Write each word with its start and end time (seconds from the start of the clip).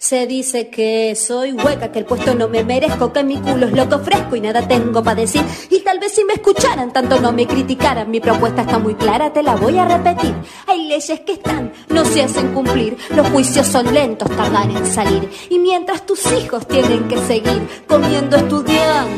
Se 0.00 0.28
dice 0.28 0.68
que 0.68 1.16
soy 1.16 1.52
hueca, 1.52 1.90
que 1.90 1.98
el 1.98 2.04
puesto 2.04 2.32
no 2.32 2.48
me 2.48 2.62
merezco, 2.62 3.12
que 3.12 3.24
mi 3.24 3.36
culo 3.36 3.66
es 3.66 3.72
lo 3.72 3.88
que 3.88 3.96
ofrezco 3.96 4.36
y 4.36 4.40
nada 4.40 4.66
tengo 4.68 5.02
para 5.02 5.20
decir. 5.20 5.42
Y 5.70 5.80
tal 5.80 5.98
vez 5.98 6.14
si 6.14 6.24
me 6.24 6.34
escucharan, 6.34 6.92
tanto 6.92 7.20
no 7.20 7.32
me 7.32 7.48
criticaran. 7.48 8.08
Mi 8.08 8.20
propuesta 8.20 8.62
está 8.62 8.78
muy 8.78 8.94
clara, 8.94 9.32
te 9.32 9.42
la 9.42 9.56
voy 9.56 9.76
a 9.76 9.86
repetir. 9.86 10.32
Hay 10.68 10.86
leyes 10.86 11.20
que 11.26 11.32
están, 11.32 11.72
no 11.88 12.04
se 12.04 12.22
hacen 12.22 12.54
cumplir. 12.54 12.96
Los 13.10 13.28
juicios 13.30 13.66
son 13.66 13.92
lentos, 13.92 14.30
tardan 14.36 14.70
en 14.70 14.86
salir. 14.86 15.28
Y 15.50 15.58
mientras 15.58 16.06
tus 16.06 16.20
hijos 16.32 16.68
tienen 16.68 17.08
que 17.08 17.18
seguir 17.18 17.60
comiendo, 17.88 18.36
estudiando 18.36 19.10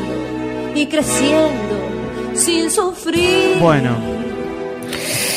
y 0.73 0.87
creciendo 0.87 1.75
sin 2.33 2.71
sufrir. 2.71 3.57
Bueno. 3.59 3.97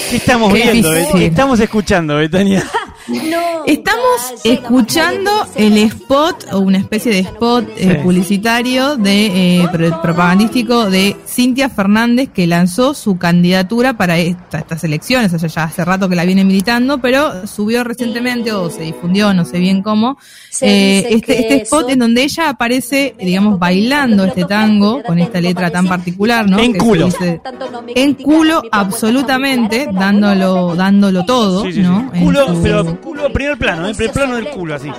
¿Qué 0.08 0.16
estamos 0.16 0.54
Qué 0.54 0.62
viendo? 0.62 0.90
difícil. 0.90 1.20
¿Qué 1.20 1.26
estamos 1.26 1.61
escuchando, 1.61 2.16
Betania? 2.16 2.64
No, 3.09 3.64
Estamos 3.66 4.34
escuchando 4.45 5.30
el 5.57 5.77
spot 5.79 6.46
o 6.52 6.61
una 6.61 6.79
especie 6.79 7.12
de 7.12 7.19
spot 7.20 7.69
eh, 7.77 7.97
Sí. 7.97 8.02
publicitario 8.02 8.97
de 8.97 9.61
eh, 9.61 9.69
pro- 9.70 10.01
propagandístico 10.01 10.88
de 10.91 11.16
Cintia 11.27 11.69
Fernández 11.69 12.30
que 12.33 12.47
lanzó 12.47 12.95
su 12.95 13.19
candidatura 13.19 13.97
para 13.97 14.16
esta- 14.19 14.59
estas 14.61 14.84
elecciones, 14.84 15.33
o 15.34 15.38
sea, 15.38 15.48
ya 15.48 15.64
hace 15.64 15.84
rato 15.84 16.09
que 16.09 16.16
la 16.16 16.25
viene 16.25 16.45
militando, 16.45 16.98
pero 16.98 17.47
subió 17.47 17.84
recientemente 17.84 18.52
o 18.52 18.70
se 18.70 18.83
difundió, 18.83 19.34
no 19.34 19.45
sé 19.45 19.59
bien 19.59 19.83
cómo, 19.83 20.16
eh, 20.62 21.06
este, 21.11 21.41
este 21.41 21.62
spot 21.62 21.91
en 21.91 21.98
donde 21.98 22.23
ella 22.25 22.48
aparece, 22.48 23.14
digamos, 23.19 23.59
bailando 23.59 24.25
este 24.25 24.45
tango 24.45 25.02
con 25.02 25.19
esta 25.19 25.41
letra 25.41 25.70
tan 25.70 25.86
particular, 25.89 26.48
¿no? 26.48 26.59
En 26.59 26.73
Que 26.73 26.78
culo. 26.78 27.06
dice- 27.06 27.41
en 27.95 28.14
culo 28.14 28.62
absolutamente, 28.73 29.89
dándolo, 29.92 30.75
dándolo 30.75 31.25
todo, 31.25 31.62
Sí, 31.64 31.69
sí, 31.73 31.75
sí. 31.75 31.83
¿no? 31.83 32.11
En 32.14 32.25
Culo, 32.25 32.47
su- 32.55 32.62
pero 32.62 32.94
culo, 32.97 33.33
primer 33.33 33.59
plano, 33.59 33.89
¿eh? 33.89 33.95
primer 33.95 34.12
plano 34.12 34.37
del 34.37 34.48
culo, 34.51 34.75
así. 34.75 34.91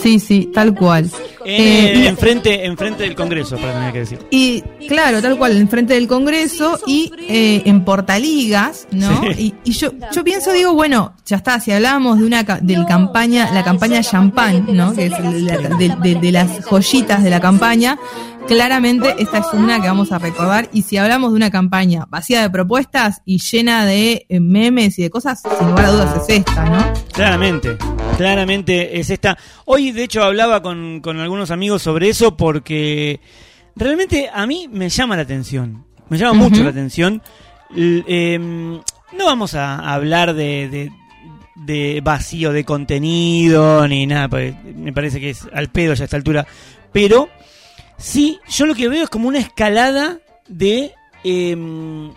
Sí, 0.00 0.18
sí, 0.20 0.50
tal 0.52 0.74
cual. 0.74 1.10
En, 1.44 1.62
Eh, 1.62 1.92
y- 2.02 2.06
enfrente, 2.06 2.64
enfrente 2.66 3.02
del 3.04 3.14
Congreso, 3.14 3.56
para 3.56 3.72
tener 3.72 3.92
que 3.92 3.98
decir. 4.00 4.18
Y 4.30 4.62
claro, 4.88 5.20
tal 5.22 5.36
cual, 5.38 5.56
enfrente 5.56 5.94
del 5.94 6.06
Congreso 6.06 6.78
y 6.86 7.10
eh, 7.28 7.62
en 7.64 7.84
Portaligas, 7.84 8.86
¿no? 8.92 9.22
Sí. 9.34 9.54
Y, 9.64 9.70
y 9.70 9.72
yo, 9.72 9.90
yo 10.12 10.24
pienso, 10.24 10.52
digo, 10.52 10.72
bueno, 10.74 11.14
ya 11.26 11.36
está, 11.36 11.58
si 11.60 11.72
hablábamos 11.72 12.18
de 12.18 12.26
una 12.26 12.42
del 12.44 12.84
campaña, 12.86 13.50
la 13.52 13.64
campaña 13.64 14.02
champán, 14.02 14.66
¿no? 14.70 14.94
Que 14.94 15.06
es 15.06 15.12
la- 15.12 15.56
de, 15.76 15.94
de- 16.02 16.14
de 16.16 16.32
las 16.32 16.64
joyitas 16.64 17.22
de 17.22 17.30
la 17.30 17.40
campaña, 17.40 17.98
claramente 18.46 19.14
esta 19.18 19.38
es 19.38 19.46
una 19.52 19.80
que 19.80 19.88
vamos 19.88 20.12
a 20.12 20.18
recordar. 20.18 20.68
Y 20.72 20.82
si 20.82 20.96
hablamos 20.96 21.30
de 21.32 21.36
una 21.36 21.50
campaña 21.50 22.06
vacía 22.08 22.42
de 22.42 22.50
propuestas 22.50 23.22
y 23.24 23.38
llena 23.38 23.84
de 23.86 24.26
eh, 24.28 24.40
memes 24.40 24.98
y 24.98 25.02
de 25.02 25.10
cosas, 25.10 25.42
sin 25.58 25.68
lugar 25.68 25.86
a 25.86 25.90
dudas 25.92 26.16
es 26.28 26.38
esta, 26.38 26.64
¿no? 26.64 26.92
Claramente, 27.12 27.76
claramente 28.16 28.98
es 28.98 29.10
esta. 29.10 29.36
Hoy, 29.64 29.92
de 29.92 30.04
hecho, 30.04 30.22
hablaba 30.22 30.62
con, 30.62 31.00
con 31.00 31.18
algunos 31.32 31.50
amigos 31.50 31.82
sobre 31.82 32.08
eso 32.08 32.36
porque 32.36 33.20
realmente 33.74 34.30
a 34.32 34.46
mí 34.46 34.68
me 34.70 34.88
llama 34.88 35.16
la 35.16 35.22
atención. 35.22 35.84
Me 36.08 36.18
llama 36.18 36.34
mucho 36.34 36.62
la 36.62 36.70
atención. 36.70 37.22
L- 37.74 38.04
em, 38.06 38.72
no 39.16 39.24
vamos 39.26 39.54
a 39.54 39.76
hablar 39.94 40.34
de, 40.34 40.68
de, 40.68 40.90
de 41.56 42.00
vacío 42.02 42.52
de 42.52 42.64
contenido 42.64 43.86
ni 43.88 44.06
nada, 44.06 44.28
porque 44.28 44.54
me 44.76 44.92
parece 44.92 45.20
que 45.20 45.30
es 45.30 45.46
al 45.54 45.68
pedo 45.70 45.94
ya 45.94 46.02
a 46.02 46.04
esta 46.04 46.16
altura. 46.18 46.46
Pero 46.92 47.28
sí, 47.96 48.38
yo 48.50 48.66
lo 48.66 48.74
que 48.74 48.88
veo 48.88 49.04
es 49.04 49.10
como 49.10 49.28
una 49.28 49.38
escalada 49.38 50.18
de... 50.48 50.92
em, 51.24 52.10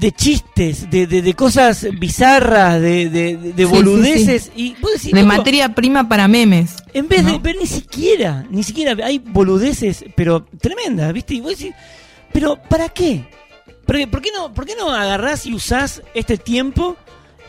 de 0.00 0.12
chistes, 0.12 0.90
de, 0.90 1.06
de, 1.06 1.20
de 1.20 1.34
cosas 1.34 1.86
bizarras, 1.98 2.80
de, 2.80 3.10
de, 3.10 3.54
Sí, 3.56 3.64
boludeces. 3.64 4.50
Y 4.56 4.74
vos 4.80 4.92
decís, 4.94 5.12
De 5.12 5.22
materia 5.22 5.74
prima 5.74 6.08
para 6.08 6.26
memes. 6.26 6.76
En 6.94 7.06
vez 7.06 7.24
de. 7.24 7.38
Pero 7.42 7.60
ni 7.60 7.66
siquiera, 7.66 8.46
ni 8.50 8.62
siquiera. 8.62 9.04
Hay 9.04 9.18
boludeces, 9.18 10.04
pero 10.16 10.46
tremendas, 10.60 11.12
¿viste? 11.12 11.34
Y 11.34 11.40
vos 11.40 11.58
decís, 11.58 11.74
¿pero 12.32 12.56
para 12.56 12.88
qué? 12.88 13.26
¿Por 13.84 13.96
qué, 13.96 14.06
por 14.06 14.22
qué 14.22 14.30
no, 14.34 14.54
¿Por 14.54 14.64
qué 14.64 14.74
no 14.74 14.90
agarrás 14.90 15.44
y 15.44 15.52
usás 15.52 16.02
este 16.14 16.38
tiempo 16.38 16.96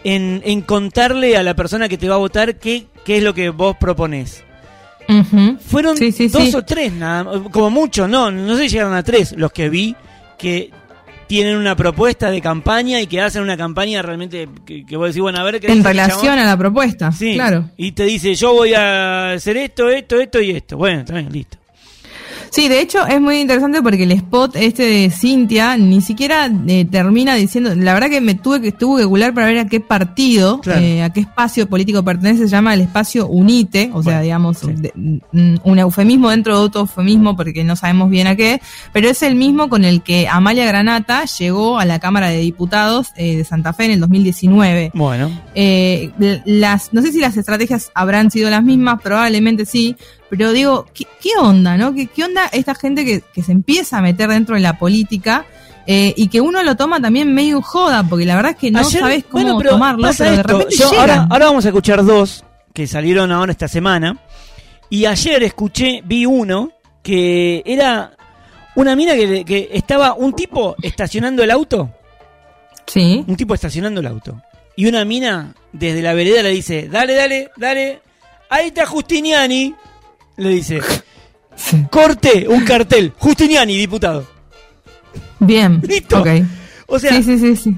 en, 0.03 0.41
en 0.43 0.61
contarle 0.61 1.37
a 1.37 1.43
la 1.43 1.55
persona 1.55 1.87
que 1.87 1.97
te 1.97 2.09
va 2.09 2.15
a 2.15 2.19
votar 2.19 2.59
qué, 2.59 2.87
qué 3.05 3.17
es 3.17 3.23
lo 3.23 3.33
que 3.33 3.49
vos 3.49 3.77
proponés? 3.79 4.43
Fueron 5.67 5.97
dos 6.31 6.55
o 6.55 6.63
tres, 6.63 6.93
nada, 6.93 7.43
como 7.51 7.69
mucho, 7.69 8.07
no, 8.07 8.31
no 8.31 8.55
sé 8.55 8.63
si 8.63 8.69
llegaron 8.69 8.93
a 8.93 9.03
tres 9.03 9.33
los 9.33 9.51
que 9.51 9.67
vi 9.67 9.95
que 10.37 10.71
tienen 11.31 11.55
una 11.55 11.77
propuesta 11.77 12.29
de 12.29 12.41
campaña 12.41 12.99
y 12.99 13.07
que 13.07 13.21
hacen 13.21 13.41
una 13.41 13.55
campaña 13.55 14.01
realmente 14.01 14.49
que, 14.65 14.85
que 14.85 14.97
vos 14.97 15.07
decís, 15.07 15.21
bueno, 15.21 15.39
a 15.39 15.43
ver 15.43 15.61
qué 15.61 15.71
En 15.71 15.81
relación 15.81 16.37
a 16.37 16.43
la 16.43 16.57
propuesta, 16.57 17.09
Sí, 17.13 17.35
claro. 17.35 17.69
y 17.77 17.93
te 17.93 18.03
dice, 18.03 18.35
yo 18.35 18.51
voy 18.51 18.73
a 18.73 19.31
hacer 19.31 19.55
esto, 19.55 19.87
esto, 19.89 20.19
esto 20.19 20.41
y 20.41 20.51
esto. 20.51 20.75
Bueno, 20.75 21.05
bien, 21.09 21.31
listo. 21.31 21.57
Sí, 22.51 22.67
de 22.67 22.81
hecho 22.81 23.07
es 23.07 23.21
muy 23.21 23.39
interesante 23.39 23.81
porque 23.81 24.03
el 24.03 24.11
spot 24.11 24.57
este 24.57 24.83
de 24.83 25.09
Cintia 25.09 25.77
ni 25.77 26.01
siquiera 26.01 26.51
eh, 26.67 26.83
termina 26.83 27.33
diciendo, 27.35 27.73
la 27.75 27.93
verdad 27.93 28.09
que 28.09 28.19
me 28.19 28.35
tuve 28.35 28.59
que 28.61 28.73
tuve 28.73 28.99
que 29.01 29.05
googlear 29.05 29.33
para 29.33 29.47
ver 29.47 29.59
a 29.59 29.67
qué 29.67 29.79
partido, 29.79 30.59
Claro. 30.59 30.81
eh, 30.81 31.01
a 31.01 31.11
qué 31.13 31.21
espacio 31.21 31.69
político 31.69 32.03
pertenece, 32.03 32.43
se 32.43 32.49
llama 32.49 32.73
el 32.73 32.81
espacio 32.81 33.27
UNITE, 33.27 33.89
o 33.93 34.03
sea, 34.03 34.19
digamos, 34.19 34.57
sí. 34.59 34.67
de- 34.73 34.91
mm, 35.31 35.55
un 35.63 35.79
eufemismo 35.79 36.29
dentro 36.29 36.57
de 36.59 36.65
otro 36.65 36.81
eufemismo 36.81 37.37
porque 37.37 37.63
no 37.63 37.77
sabemos 37.77 38.09
bien 38.09 38.27
a 38.27 38.35
qué, 38.35 38.59
pero 38.91 39.07
es 39.07 39.23
el 39.23 39.35
mismo 39.35 39.69
con 39.69 39.85
el 39.85 40.01
que 40.01 40.27
Amalia 40.27 40.65
Granata 40.65 41.23
llegó 41.23 41.79
a 41.79 41.85
la 41.85 41.99
Cámara 41.99 42.27
de 42.27 42.39
Diputados 42.39 43.07
eh, 43.15 43.37
de 43.37 43.45
Santa 43.45 43.71
Fe 43.71 43.85
en 43.85 43.91
el 43.91 43.99
2019. 44.01 44.91
Bueno, 44.93 45.31
Eh, 45.55 46.11
las, 46.45 46.91
no 46.93 47.01
sé 47.01 47.13
si 47.13 47.19
las 47.21 47.37
estrategias 47.37 47.91
habrán 47.95 48.29
sido 48.29 48.49
las 48.49 48.61
mismas, 48.63 49.01
probablemente 49.01 49.65
sí, 49.65 49.95
pero 50.29 50.53
digo, 50.53 50.85
¿qué, 50.93 51.05
qué 51.21 51.29
onda, 51.39 51.75
no? 51.75 51.93
¿Qué, 51.93 52.07
qué 52.07 52.23
onda 52.23 52.40
esta 52.47 52.75
gente 52.75 53.03
que, 53.05 53.21
que 53.33 53.43
se 53.43 53.51
empieza 53.51 53.97
a 53.97 54.01
meter 54.01 54.29
dentro 54.29 54.55
de 54.55 54.61
la 54.61 54.77
política 54.77 55.45
eh, 55.87 56.13
y 56.15 56.27
que 56.27 56.41
uno 56.41 56.61
lo 56.63 56.75
toma 56.75 57.01
también 57.01 57.33
medio 57.33 57.61
joda, 57.61 58.03
porque 58.03 58.25
la 58.25 58.35
verdad 58.35 58.51
es 58.51 58.57
que 58.57 58.71
no 58.71 58.79
Ayer- 58.79 58.99
sabes 59.01 59.23
cómo 59.29 59.53
bueno, 59.55 59.69
tomarlo, 59.71 60.09
pero 60.17 60.29
de 60.31 60.35
esto, 60.37 60.47
repente 60.47 60.75
yo 60.75 60.89
llegan. 60.91 61.09
ahora, 61.09 61.27
ahora 61.29 61.45
vamos 61.47 61.65
a 61.65 61.69
escuchar 61.69 62.03
dos 62.05 62.43
que 62.73 62.87
salieron 62.87 63.31
ahora 63.31 63.51
esta 63.51 63.67
semana. 63.67 64.17
Y 64.89 65.05
ayer 65.05 65.41
escuché, 65.43 66.01
vi 66.05 66.25
uno 66.25 66.71
que 67.01 67.63
era 67.65 68.11
una 68.75 68.95
mina 68.95 69.15
que, 69.15 69.43
que 69.45 69.69
estaba 69.73 70.13
un 70.13 70.33
tipo 70.33 70.75
estacionando 70.81 71.43
el 71.43 71.51
auto. 71.51 71.89
Sí. 72.87 73.23
Un 73.27 73.35
tipo 73.35 73.53
estacionando 73.53 74.01
el 74.01 74.07
auto. 74.07 74.41
Y 74.75 74.85
una 74.87 75.05
mina 75.05 75.53
desde 75.71 76.01
la 76.01 76.13
vereda 76.13 76.43
le 76.43 76.49
dice, 76.49 76.87
dale, 76.89 77.13
dale, 77.15 77.51
dale. 77.57 78.01
Ahí 78.49 78.67
está 78.67 78.85
Justiniani. 78.85 79.73
Le 80.37 80.49
dice, 80.49 80.79
Sí. 81.63 81.85
corte 81.89 82.47
un 82.47 82.65
cartel. 82.65 83.13
Justiniani, 83.17 83.77
diputado. 83.77 84.25
Bien. 85.39 85.81
Listo. 85.85 86.19
Ok. 86.19 86.27
O 86.87 86.99
sea, 86.99 87.11
sí, 87.11 87.23
sí, 87.23 87.39
sí, 87.39 87.55
sí. 87.55 87.77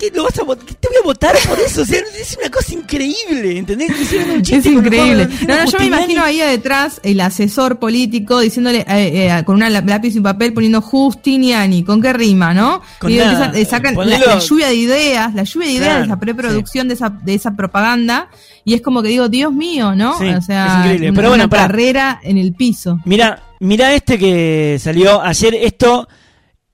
¿Y 0.00 0.10
qué, 0.10 0.16
lo 0.16 0.24
vas 0.24 0.38
a 0.38 0.42
vot- 0.42 0.58
¿Te 0.80 0.88
voy 0.88 0.96
a 0.98 1.04
votar 1.04 1.36
por 1.48 1.58
eso? 1.60 1.82
O 1.82 1.84
sea, 1.84 1.98
es 2.18 2.36
una 2.40 2.50
cosa 2.50 2.72
increíble, 2.74 3.58
¿entendés? 3.58 3.90
Un 3.90 4.42
chiste 4.42 4.56
Es 4.70 4.74
increíble. 4.74 5.28
No, 5.46 5.56
no, 5.56 5.64
yo 5.70 5.78
me 5.78 5.86
imagino 5.86 6.24
ahí 6.24 6.38
detrás 6.38 7.00
el 7.02 7.20
asesor 7.20 7.78
político 7.78 8.40
diciéndole 8.40 8.80
eh, 8.88 9.28
eh, 9.38 9.42
con 9.44 9.60
la- 9.60 9.68
lápiz 9.70 10.16
y 10.16 10.20
papel 10.20 10.52
poniendo 10.52 10.80
Justiniani, 10.80 11.84
¿con 11.84 12.00
qué 12.00 12.12
rima, 12.12 12.54
no? 12.54 12.80
Con 12.98 13.10
y 13.10 13.16
nada. 13.16 13.32
empiezan- 13.32 13.56
eh, 13.56 13.64
sacan 13.64 13.94
la, 13.96 14.38
lluvia 14.38 14.68
de 14.68 14.74
ideas, 14.74 15.34
la 15.34 15.42
lluvia 15.44 15.66
de 15.68 15.72
ideas 15.74 15.84
Claro, 15.88 16.00
de 16.00 16.06
esa 16.06 16.20
preproducción 16.20 16.88
de, 16.88 16.94
esa, 16.94 17.10
de 17.10 17.34
esa 17.34 17.50
propaganda 17.56 18.28
y 18.64 18.74
es 18.74 18.82
como 18.82 19.02
que 19.02 19.08
digo, 19.08 19.28
Dios 19.28 19.52
mío, 19.52 19.94
¿no? 19.94 20.18
Sí, 20.18 20.28
o 20.28 20.40
sea, 20.42 20.66
es 20.66 20.74
increíble. 20.78 21.08
una, 21.10 21.16
Pero 21.16 21.28
bueno, 21.30 21.44
una 21.44 21.50
carrera 21.56 22.20
en 22.22 22.38
el 22.38 22.52
piso. 22.52 22.98
Mira, 23.04 23.42
mira 23.60 23.92
este 23.94 24.18
que 24.18 24.78
salió 24.80 25.20
ayer. 25.22 25.54
Esto, 25.54 26.08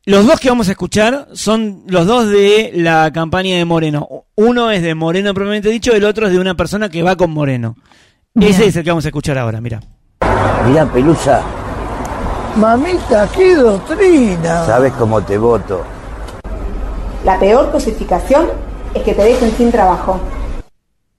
los 0.06 0.24
dos 0.24 0.38
que 0.38 0.48
vamos 0.48 0.68
a 0.68 0.70
escuchar 0.72 1.28
son 1.32 1.82
los 1.88 2.06
dos 2.06 2.28
de 2.30 2.70
la 2.74 3.12
campaña 3.12 3.56
de 3.56 3.64
Moreno. 3.64 4.24
Uno 4.36 4.70
es 4.70 4.80
de 4.82 4.94
Moreno 4.94 5.34
propiamente 5.34 5.68
dicho, 5.68 5.92
el 5.92 6.04
otro 6.04 6.26
es 6.26 6.32
de 6.32 6.38
una 6.38 6.54
persona 6.56 6.88
que 6.88 7.02
va 7.02 7.16
con 7.16 7.32
Moreno. 7.32 7.76
Bien. 8.32 8.52
Ese 8.52 8.66
es 8.66 8.76
el 8.76 8.84
que 8.84 8.90
vamos 8.90 9.04
a 9.04 9.08
escuchar 9.08 9.36
ahora, 9.36 9.60
mira. 9.60 9.80
Mirá, 10.66 10.86
Pelusa, 10.92 11.42
Mamita, 12.56 13.28
qué 13.36 13.56
doctrina. 13.56 14.64
sabes 14.64 14.92
cómo 14.92 15.22
te 15.22 15.36
voto. 15.38 15.84
La 17.24 17.38
peor 17.40 17.72
cosificación 17.72 18.46
es 18.94 19.02
que 19.02 19.12
te 19.12 19.24
dejen 19.24 19.50
sin 19.56 19.72
trabajo. 19.72 20.20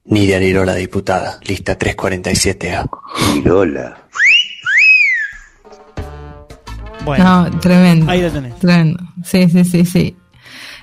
Nidia 0.05 0.39
Nirola, 0.39 0.73
diputada, 0.75 1.39
lista 1.43 1.77
347A. 1.77 2.89
Girola. 3.33 3.97
Bueno, 7.07 7.49
No, 7.49 7.59
tremendo. 7.59 8.11
ahí 8.11 8.21
lo 8.21 8.31
tenés. 8.31 8.55
Tremendo. 8.59 8.99
Sí, 9.23 9.49
sí, 9.49 9.63
sí, 9.65 9.85
sí. 9.85 10.17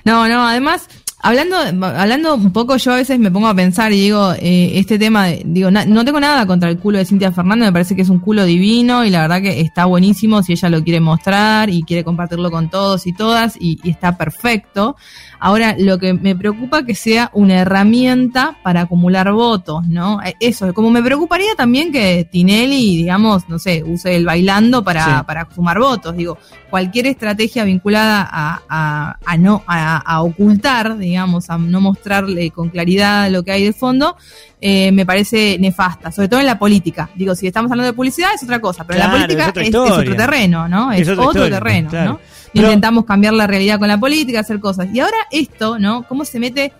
No, 0.03 0.27
no, 0.27 0.47
además, 0.47 0.87
Hablando, 1.27 1.57
hablando 1.87 2.35
un 2.35 2.53
poco, 2.53 2.77
yo 2.77 2.93
a 2.93 2.97
veces 2.97 3.17
me 3.17 3.31
pongo 3.31 3.47
a 3.47 3.55
pensar 3.55 3.91
y 3.91 3.99
digo, 3.99 4.33
eh, 4.37 4.73
este 4.75 4.99
tema, 4.99 5.25
digo, 5.43 5.71
na- 5.71 5.83
no 5.85 6.05
tengo 6.05 6.19
nada 6.19 6.45
contra 6.45 6.69
el 6.69 6.77
culo 6.77 6.99
de 6.99 7.05
Cintia 7.05 7.31
Fernández, 7.31 7.65
me 7.65 7.71
parece 7.73 7.95
que 7.95 8.03
es 8.03 8.09
un 8.09 8.19
culo 8.19 8.45
divino 8.45 9.03
y 9.03 9.09
la 9.09 9.21
verdad 9.21 9.41
que 9.41 9.59
está 9.59 9.85
buenísimo 9.85 10.43
si 10.43 10.53
ella 10.53 10.69
lo 10.69 10.83
quiere 10.83 10.99
mostrar 10.99 11.71
y 11.71 11.81
quiere 11.81 12.03
compartirlo 12.03 12.51
con 12.51 12.69
todos 12.69 13.07
y 13.07 13.13
todas 13.13 13.57
y, 13.59 13.79
y 13.83 13.89
está 13.89 14.15
perfecto. 14.17 14.97
Ahora, 15.39 15.75
lo 15.77 15.97
que 15.97 16.13
me 16.13 16.35
preocupa 16.35 16.85
que 16.85 16.93
sea 16.95 17.29
una 17.33 17.55
herramienta 17.55 18.57
para 18.63 18.81
acumular 18.81 19.31
votos, 19.31 19.85
¿no? 19.87 20.21
Eh, 20.23 20.35
Eso, 20.39 20.73
como 20.75 20.91
me 20.91 21.01
preocuparía 21.03 21.53
también 21.57 21.91
que 21.91 22.27
Tinelli, 22.31 22.97
digamos, 22.97 23.49
no 23.49 23.57
sé, 23.59 23.83
use 23.83 24.15
el 24.15 24.25
bailando 24.25 24.83
para, 24.83 25.03
Sí. 25.05 25.11
para 25.25 25.47
sumar 25.53 25.79
votos. 25.79 26.15
Digo, 26.15 26.37
cualquier 26.69 27.07
estrategia 27.07 27.63
vinculada 27.63 28.27
a, 28.31 28.61
a, 28.69 29.17
a 29.25 29.37
no, 29.37 29.63
a, 29.67 29.97
a 29.97 30.21
ocultar, 30.21 30.97
digamos, 30.97 31.14
a 31.17 31.57
no 31.57 31.81
mostrarle 31.81 32.51
con 32.51 32.69
claridad 32.69 33.29
lo 33.29 33.43
que 33.43 33.51
hay 33.51 33.63
de 33.63 33.73
fondo, 33.73 34.15
eh, 34.61 34.91
me 34.91 35.05
parece 35.05 35.57
nefasta, 35.59 36.11
sobre 36.11 36.27
todo 36.27 36.39
en 36.39 36.45
la 36.45 36.57
política. 36.59 37.09
Digo, 37.15 37.35
si 37.35 37.47
estamos 37.47 37.71
hablando 37.71 37.91
de 37.91 37.93
publicidad 37.95 38.29
es 38.35 38.43
otra 38.43 38.59
cosa, 38.59 38.83
pero 38.85 38.97
Claro, 38.99 39.13
la 39.17 39.25
política 39.25 39.61
es 39.61 39.75
otro 39.75 40.15
terreno, 40.15 40.67
¿no? 40.67 40.91
Es 40.91 41.07
otro 41.09 41.23
historia, 41.25 41.57
terreno, 41.59 41.89
claro. 41.89 42.11
¿no? 42.13 42.19
Pero- 42.53 42.67
Intentamos 42.67 43.05
cambiar 43.05 43.33
la 43.33 43.47
realidad 43.47 43.77
con 43.79 43.87
la 43.89 43.97
política, 43.97 44.39
hacer 44.39 44.59
cosas. 44.61 44.87
Y 44.93 44.99
ahora 45.01 45.17
esto, 45.31 45.77
¿no? 45.77 46.03
¿Cómo 46.07 46.23
se 46.25 46.39
mete? 46.39 46.71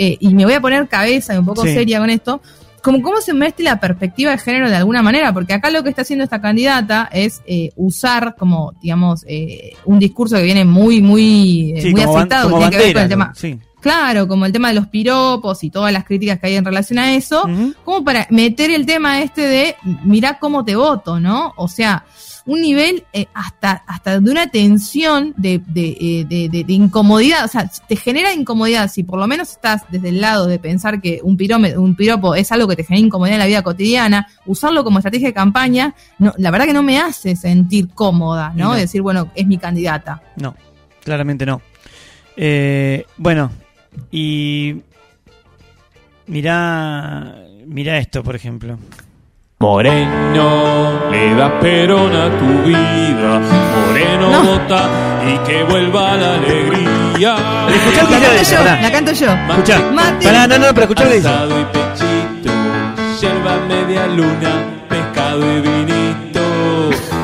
eh, 0.00 0.16
y 0.20 0.32
me 0.32 0.44
voy 0.44 0.54
a 0.54 0.60
poner 0.60 0.86
cabeza 0.86 1.34
y 1.34 1.38
un 1.38 1.44
poco 1.44 1.62
Sí. 1.64 1.74
seria 1.74 1.98
con 1.98 2.08
esto. 2.08 2.40
Como 2.84 3.02
cómo 3.02 3.20
se 3.20 3.34
mete 3.34 3.64
la 3.64 3.80
perspectiva 3.80 4.30
de 4.30 4.38
género 4.38 4.70
de 4.70 4.76
alguna 4.76 5.02
manera, 5.02 5.32
porque 5.32 5.52
acá 5.52 5.70
lo 5.70 5.82
que 5.82 5.88
está 5.90 6.02
haciendo 6.02 6.22
esta 6.22 6.40
candidata 6.40 7.08
es 7.12 7.42
eh, 7.46 7.70
usar 7.74 8.36
como, 8.38 8.72
digamos, 8.80 9.24
eh, 9.26 9.72
un 9.86 9.98
discurso 9.98 10.36
que 10.36 10.44
viene 10.44 10.64
muy, 10.64 11.02
muy, 11.02 11.72
eh, 11.76 11.82
Sí, 11.82 11.90
muy 11.90 12.02
como 12.04 12.14
ban- 12.16 12.28
que 12.28 12.36
tiene 12.46 12.70
que 12.70 12.76
ver 12.78 12.92
con 12.92 13.02
el 13.02 13.08
tema, 13.08 13.32
sí. 13.34 13.58
Claro, 13.80 14.26
como 14.26 14.44
el 14.44 14.52
tema 14.52 14.68
de 14.68 14.74
los 14.74 14.88
piropos 14.88 15.62
y 15.62 15.70
todas 15.70 15.92
las 15.92 16.04
críticas 16.04 16.40
que 16.40 16.48
hay 16.48 16.56
en 16.56 16.64
relación 16.64 16.98
a 16.98 17.14
eso, 17.14 17.44
como 17.84 18.02
para 18.04 18.26
meter 18.30 18.70
el 18.72 18.84
tema 18.86 19.20
este 19.22 19.42
de 19.42 19.76
mirá 20.04 20.38
cómo 20.40 20.64
te 20.64 20.74
voto, 20.74 21.20
¿no? 21.20 21.52
O 21.56 21.68
sea, 21.68 22.04
un 22.46 22.60
nivel 22.62 23.04
eh, 23.12 23.26
hasta, 23.34 23.84
hasta 23.86 24.18
de 24.20 24.30
una 24.30 24.48
tensión 24.50 25.32
de, 25.36 25.60
de, 25.66 25.88
eh, 26.00 26.26
de- 26.28 26.48
de- 26.48 26.64
de 26.64 26.72
incomodidad, 26.72 27.44
o 27.44 27.48
sea, 27.48 27.70
te 27.86 27.94
genera 27.94 28.32
incomodidad 28.32 28.90
si 28.90 29.04
por 29.04 29.18
lo 29.20 29.26
menos 29.28 29.50
estás 29.52 29.82
desde 29.90 30.08
el 30.08 30.20
lado 30.22 30.46
de 30.46 30.58
pensar 30.58 31.00
que 31.00 31.20
un, 31.22 31.36
pirome- 31.36 31.76
un 31.76 31.94
piropo 31.94 32.34
es 32.34 32.50
algo 32.50 32.66
que 32.66 32.74
te 32.74 32.84
genera 32.84 33.06
incomodidad 33.06 33.34
en 33.34 33.40
la 33.40 33.46
vida 33.46 33.62
cotidiana, 33.62 34.26
usarlo 34.46 34.82
como 34.82 34.98
estrategia 34.98 35.28
de 35.28 35.34
campaña, 35.34 35.94
no, 36.18 36.32
la 36.38 36.50
verdad 36.50 36.66
que 36.66 36.72
no 36.72 36.82
me 36.82 36.98
hace 36.98 37.36
sentir 37.36 37.90
cómoda, 37.90 38.52
¿no? 38.56 38.68
no. 38.70 38.74
De 38.74 38.80
decir, 38.80 39.02
bueno, 39.02 39.30
es 39.34 39.46
mi 39.46 39.58
candidata. 39.58 40.22
No, 40.36 40.56
claramente 41.04 41.44
no. 41.46 41.60
Eh, 42.36 43.04
bueno, 43.18 43.50
y 44.10 44.82
mirá, 46.26 47.34
mirá 47.66 47.98
esto, 47.98 48.22
por 48.22 48.36
ejemplo. 48.36 48.78
Moreno, 49.60 51.10
le 51.10 51.34
da 51.34 51.58
perón 51.58 52.14
a 52.14 52.30
tu 52.38 52.62
vida. 52.62 53.40
Moreno 53.88 54.30
No. 54.30 54.42
vota 54.44 54.88
y 55.26 55.36
que 55.48 55.64
vuelva 55.64 56.14
la 56.16 56.34
alegría. 56.34 57.36
Escuchá 57.68 58.02
La 58.08 58.20
canto 58.20 58.42
yo, 58.42 58.56
pará. 58.58 58.80
la 58.80 58.90
canto 58.92 59.12
yo. 59.12 59.26
Escuchá. 59.50 59.90
Mate. 59.92 60.24
Pará, 60.26 60.46
no, 60.46 60.58
no, 60.58 60.66
pero 60.74 60.82
escuchá 60.82 61.04
lo 61.04 61.10
que 61.10 61.16
dice. 61.16 61.28
Y 61.28 61.64
pechito, 61.72 62.52
yerba 63.20 63.56
media 63.66 64.06
luna, 64.06 64.52
pescado 64.88 65.40
y 65.56 65.60
vinito. 65.60 66.27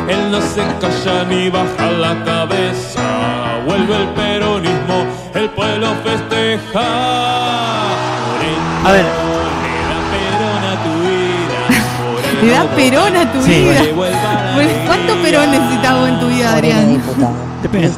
Él 0.08 0.30
no 0.30 0.40
se 0.40 0.62
calla 0.80 1.24
ni 1.24 1.48
baja 1.50 1.90
la 1.90 2.24
cabeza. 2.24 3.60
Vuelve 3.66 3.96
el 3.96 4.08
peronismo, 4.10 5.06
el 5.34 5.48
pueblo 5.50 5.94
festeja. 6.04 6.86
Moreno, 8.26 8.88
A 8.88 8.92
ver. 8.92 9.04
le 9.04 9.10
da 9.90 10.00
perón 10.12 10.64
a 10.64 10.74
tu 10.84 10.92
vida. 11.08 12.40
Te 12.40 12.46
da 12.48 12.76
perón 12.76 13.16
a 13.16 13.32
tu 13.32 13.42
Sí, 13.42 13.50
vida. 13.50 13.82
Bueno, 13.94 14.18
¿Cuánto 14.86 15.22
perón 15.22 15.50
necesitas 15.50 15.98
vos 15.98 16.08
en 16.08 16.20
tu 16.20 16.28
vida, 16.28 16.52
Adrián? 16.54 17.02
Depende. 17.62 17.90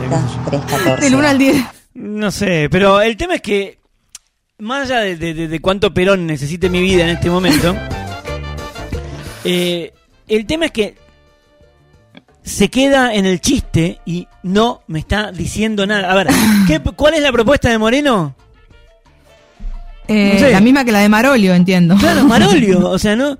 Del 1.01 1.15
1 1.17 1.29
al 1.29 1.39
10. 1.39 1.65
No 1.95 2.31
sé, 2.31 2.69
pero 2.71 3.01
el 3.01 3.17
tema 3.17 3.35
es 3.37 3.41
que, 3.43 3.79
más 4.59 4.83
allá 4.91 5.01
de, 5.01 5.17
de- 5.17 5.35
de- 5.35 5.49
de 5.49 5.61
cuánto 5.61 5.93
Perón 5.95 6.27
necesite 6.27 6.69
mi 6.71 6.81
vida 6.83 7.03
en 7.05 7.09
este 7.11 7.31
momento, 7.31 7.75
eh, 9.45 9.93
el 10.29 10.47
tema 10.47 10.67
es 10.67 10.73
que 10.73 10.95
se 12.47 12.69
queda 12.71 13.13
en 13.13 13.27
el 13.27 13.41
chiste 13.43 14.01
y 14.07 14.27
no 14.45 14.81
me 14.87 15.01
está 15.01 15.33
diciendo 15.33 15.85
nada. 15.87 16.11
A 16.11 16.15
ver, 16.15 16.29
¿qué- 16.67 16.81
¿cuál 16.97 17.13
es 17.15 17.21
la 17.23 17.33
propuesta 17.33 17.69
de 17.69 17.77
Moreno? 17.77 18.35
Eh, 20.09 20.31
No 20.35 20.39
sé. 20.41 20.53
La 20.53 20.61
misma 20.61 20.85
que 20.85 20.93
la 20.93 21.01
de 21.01 21.09
Marolio, 21.09 21.55
entiendo. 21.55 21.97
Claro, 21.97 22.25
Marolio, 22.25 22.89
o 22.91 22.99
sea, 22.99 23.17
¿no? 23.17 23.37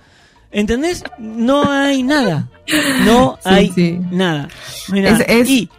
¿Entendés? 0.51 1.05
No 1.19 1.71
hay 1.71 2.03
nada. 2.03 2.49
No 3.05 3.39
Sí, 3.43 3.49
hay 3.49 3.73
sí. 3.73 3.99
nada. 4.11 4.49
No 4.89 4.97
hay 4.97 5.03
nada. 5.03 5.19
Es- 5.19 5.25
es- 5.29 5.49
Y 5.49 5.71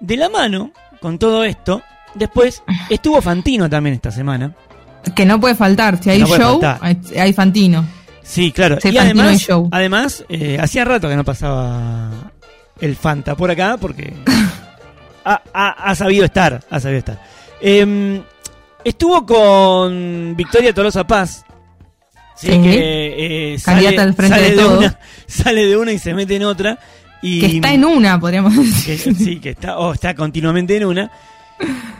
de 0.00 0.16
la 0.16 0.28
mano 0.28 0.70
con 1.00 1.18
todo 1.18 1.44
esto, 1.44 1.82
después 2.14 2.62
estuvo 2.90 3.20
Fantino 3.20 3.68
también 3.68 3.94
esta 3.94 4.10
semana. 4.12 4.54
Que 5.16 5.24
no 5.26 5.40
puede 5.40 5.54
faltar. 5.56 6.00
Si 6.02 6.10
hay 6.10 6.20
No 6.20 6.26
show, 6.26 6.60
faltar. 6.60 6.78
hay, 7.18 7.32
Fantino. 7.32 7.84
Sí, 8.22 8.52
claro. 8.52 8.78
Sí, 8.80 8.88
y 8.90 8.92
Fantino 8.92 9.22
además, 9.22 9.42
y 9.42 9.44
show. 9.44 9.68
además 9.72 10.24
eh, 10.28 10.58
hacía 10.60 10.84
rato 10.84 11.08
que 11.08 11.16
no 11.16 11.24
pasaba 11.24 12.10
el 12.80 12.96
Fanta 12.96 13.34
por 13.36 13.50
acá 13.50 13.76
porque 13.80 14.12
ha, 15.24 15.42
ha- 15.52 15.90
ha 15.90 15.94
sabido 15.94 16.24
estar, 16.24 16.60
ha 16.70 16.80
sabido 16.80 16.98
estar. 17.00 17.22
Em, 17.60 18.22
estuvo 18.84 19.24
con 19.26 20.34
Victoria 20.36 20.72
Tolosa 20.72 21.06
Paz. 21.06 21.44
Sí, 22.36 22.46
Sí. 22.52 22.62
que 22.62 23.54
eh, 23.54 23.58
sale, 23.58 23.88
al 23.98 24.14
frente 24.14 24.36
sale 24.36 24.54
de 24.54 24.64
una, 24.64 24.98
sale 25.26 25.66
de 25.66 25.76
una 25.76 25.92
y 25.92 25.98
se 25.98 26.14
mete 26.14 26.36
en 26.36 26.44
otra. 26.44 26.78
Y, 27.20 27.40
Que 27.40 27.46
está 27.56 27.72
en 27.74 27.84
una, 27.84 28.20
podríamos 28.20 28.56
decir. 28.56 29.02
que- 29.02 29.14
sí, 29.14 29.40
que 29.40 29.50
está, 29.50 29.76
o 29.78 29.92
está 29.92 30.14
continuamente 30.14 30.76
en 30.76 30.84
una. 30.84 31.10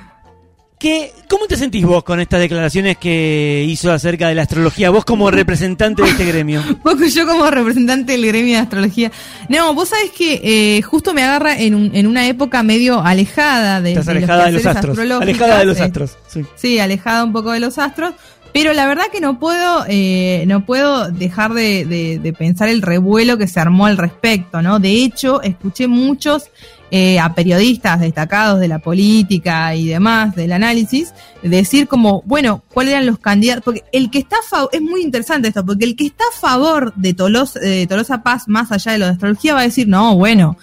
¿Qué, 0.79 1.13
¿Cómo 1.29 1.47
te 1.47 1.57
sentís 1.57 1.85
vos 1.85 2.05
con 2.05 2.21
estas 2.21 2.39
declaraciones 2.39 2.97
que 2.99 3.65
hizo 3.69 3.91
acerca 3.91 4.29
de 4.29 4.37
la 4.37 4.43
astrología? 4.43 4.91
Vos 4.91 5.05
como 5.05 5.29
representante 5.29 6.03
de 6.03 6.11
este 6.11 6.25
gremio. 6.25 6.63
Poco 6.85 7.05
yo 7.05 7.27
como 7.27 7.51
representante 7.51 8.13
del 8.13 8.25
gremio 8.27 8.55
de 8.55 8.61
astrología. 8.61 9.11
No, 9.49 9.75
vos 9.75 9.89
sabés 9.89 10.11
que 10.13 10.41
eh, 10.77 10.83
justo 10.83 11.13
me 11.15 11.25
agarra 11.25 11.59
en, 11.59 11.75
un- 11.75 11.91
en 11.97 12.07
una 12.07 12.29
época 12.29 12.63
medio 12.63 13.01
alejada 13.03 13.81
de, 13.81 13.91
Estás 13.91 14.07
de 14.07 14.13
alejada 14.13 14.45
de 14.47 14.53
los 14.53 14.67
astros. 14.67 14.99
Alejada 14.99 15.59
de 15.59 15.65
los 15.65 15.81
astros. 15.81 16.17
Sí. 16.29 16.45
Sí, 16.55 16.79
alejada 16.79 17.25
un 17.25 17.33
poco 17.33 17.51
de 17.51 17.59
los 17.59 17.77
astros. 17.79 18.15
Pero 18.53 18.73
la 18.73 18.87
verdad 18.87 19.05
que 19.13 19.21
no 19.21 19.39
puedo, 19.39 19.85
eh, 19.89 20.45
no 20.47 20.65
puedo 20.65 21.11
dejar 21.11 21.53
de, 21.55 21.85
de- 21.85 22.19
de 22.19 22.33
pensar 22.33 22.69
el 22.69 22.83
revuelo 22.83 23.39
que 23.39 23.47
se 23.47 23.61
armó 23.61 23.87
al 23.87 23.97
respecto, 23.99 24.63
¿no? 24.63 24.79
De 24.81 24.91
hecho, 24.91 25.43
escuché 25.43 25.87
muchos 25.87 26.45
eh, 26.91 27.21
a 27.21 27.35
periodistas 27.35 28.01
destacados 28.01 28.59
de 28.61 28.67
la 28.69 28.79
política 28.79 29.75
y 29.75 29.87
demás, 29.89 30.35
del 30.35 30.53
análisis, 30.53 31.13
decir 31.43 31.87
como, 31.87 32.23
bueno, 32.25 32.63
cuáles 32.73 32.95
eran 32.95 33.05
los 33.07 33.19
candidatos, 33.19 33.63
porque 33.63 33.85
el 33.93 34.11
que 34.11 34.19
está 34.21 34.37
a 34.37 34.49
favor, 34.49 34.71
es 34.73 34.81
muy 34.81 35.03
interesante 35.03 35.49
esto, 35.49 35.65
porque 35.67 35.85
el 35.85 35.95
que 35.97 36.07
está 36.07 36.25
a 36.35 36.41
favor 36.41 36.95
de 36.97 37.13
Tolosa, 37.13 37.61
de 37.61 37.87
Tolosa 37.87 38.23
Paz, 38.23 38.49
más 38.49 38.73
allá 38.73 38.93
de 38.93 38.99
lo 38.99 39.05
de 39.05 39.13
astrología, 39.13 39.53
va 39.55 39.61
a 39.61 39.65
decir, 39.65 39.87
no, 39.87 40.17
bueno, 40.17 40.57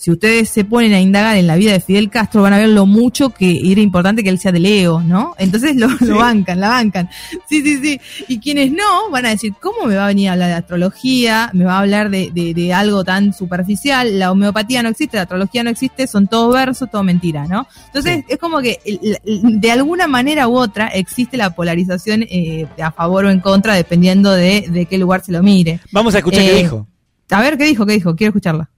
si 0.00 0.10
ustedes 0.10 0.48
se 0.48 0.64
ponen 0.64 0.94
a 0.94 1.00
indagar 1.00 1.36
en 1.36 1.46
la 1.46 1.56
vida 1.56 1.72
de 1.72 1.80
Fidel 1.80 2.08
Castro, 2.08 2.40
van 2.40 2.54
a 2.54 2.58
ver 2.58 2.70
lo 2.70 2.86
mucho 2.86 3.28
que 3.28 3.70
era 3.70 3.82
importante 3.82 4.22
que 4.22 4.30
él 4.30 4.38
sea 4.38 4.50
de 4.50 4.58
Leo, 4.58 5.02
¿no? 5.02 5.34
Entonces 5.36 5.76
lo, 5.76 5.88
lo 6.00 6.16
bancan, 6.16 6.58
la 6.58 6.70
bancan. 6.70 7.10
Sí, 7.46 7.60
sí, 7.62 7.76
sí. 7.82 8.00
Y 8.26 8.38
quienes 8.38 8.72
no, 8.72 9.10
van 9.10 9.26
a 9.26 9.28
decir, 9.28 9.52
¿cómo 9.60 9.84
me 9.84 9.96
va 9.96 10.06
a 10.06 10.08
venir 10.08 10.30
a 10.30 10.32
hablar 10.32 10.48
de 10.48 10.54
astrología? 10.54 11.50
Me 11.52 11.66
va 11.66 11.74
a 11.74 11.80
hablar 11.80 12.08
de, 12.08 12.30
de, 12.32 12.54
de 12.54 12.72
algo 12.72 13.04
tan 13.04 13.34
superficial. 13.34 14.18
La 14.18 14.32
homeopatía 14.32 14.82
no 14.82 14.88
existe, 14.88 15.18
la 15.18 15.24
astrología 15.24 15.62
no 15.64 15.68
existe, 15.68 16.06
son 16.06 16.28
todo 16.28 16.50
versos, 16.50 16.90
todo 16.90 17.02
mentira, 17.02 17.46
¿no? 17.46 17.66
Entonces 17.88 18.24
es 18.26 18.38
como 18.38 18.60
que 18.60 18.78
de 19.22 19.70
alguna 19.70 20.06
manera 20.06 20.48
u 20.48 20.56
otra 20.56 20.86
existe 20.86 21.36
la 21.36 21.50
polarización 21.50 22.22
eh, 22.22 22.66
a 22.82 22.90
favor 22.90 23.26
o 23.26 23.30
en 23.30 23.40
contra, 23.40 23.74
dependiendo 23.74 24.32
de, 24.32 24.66
de 24.70 24.86
qué 24.86 24.96
lugar 24.96 25.22
se 25.22 25.30
lo 25.32 25.42
mire. 25.42 25.80
Vamos 25.92 26.14
a 26.14 26.18
escuchar 26.20 26.40
qué 26.40 26.58
Eh, 26.58 26.62
dijo. 26.62 26.86
A 27.28 27.42
ver, 27.42 27.58
¿qué 27.58 27.64
dijo? 27.64 27.84
¿Qué 27.84 27.92
dijo? 27.92 28.16
Quiero 28.16 28.30
escucharla. 28.30 28.70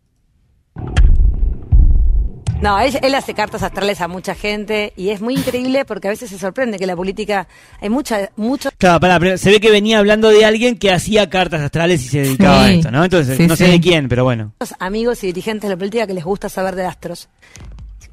No, 2.62 2.78
él, 2.78 2.96
él 3.02 3.14
hace 3.16 3.34
cartas 3.34 3.62
astrales 3.64 4.00
a 4.00 4.06
mucha 4.08 4.34
gente 4.36 4.92
y 4.96 5.10
es 5.10 5.20
muy 5.20 5.34
increíble 5.34 5.84
porque 5.84 6.06
a 6.06 6.10
veces 6.12 6.30
se 6.30 6.38
sorprende 6.38 6.78
que 6.78 6.86
la 6.86 6.94
política 6.94 7.48
hay 7.80 7.90
mucha, 7.90 8.30
muchos 8.36 8.72
Claro, 8.78 9.00
pará, 9.00 9.18
pero 9.18 9.36
se 9.36 9.50
ve 9.50 9.58
que 9.60 9.70
venía 9.70 9.98
hablando 9.98 10.28
de 10.28 10.44
alguien 10.44 10.78
que 10.78 10.92
hacía 10.92 11.28
cartas 11.28 11.60
astrales 11.60 12.04
y 12.04 12.08
se 12.08 12.20
dedicaba 12.20 12.66
Sí. 12.66 12.70
a 12.70 12.74
esto, 12.76 12.90
¿no? 12.92 13.02
Entonces, 13.04 13.36
Sí, 13.36 13.46
no 13.48 13.56
sé 13.56 13.66
sí. 13.66 13.72
de 13.72 13.80
quién, 13.80 14.08
pero 14.08 14.22
bueno. 14.24 14.52
amigos 14.78 15.24
y 15.24 15.26
dirigentes 15.26 15.68
de 15.68 15.74
la 15.74 15.78
política 15.78 16.06
que 16.06 16.14
les 16.14 16.24
gusta 16.24 16.48
saber 16.48 16.76
de 16.76 16.84
astros. 16.86 17.28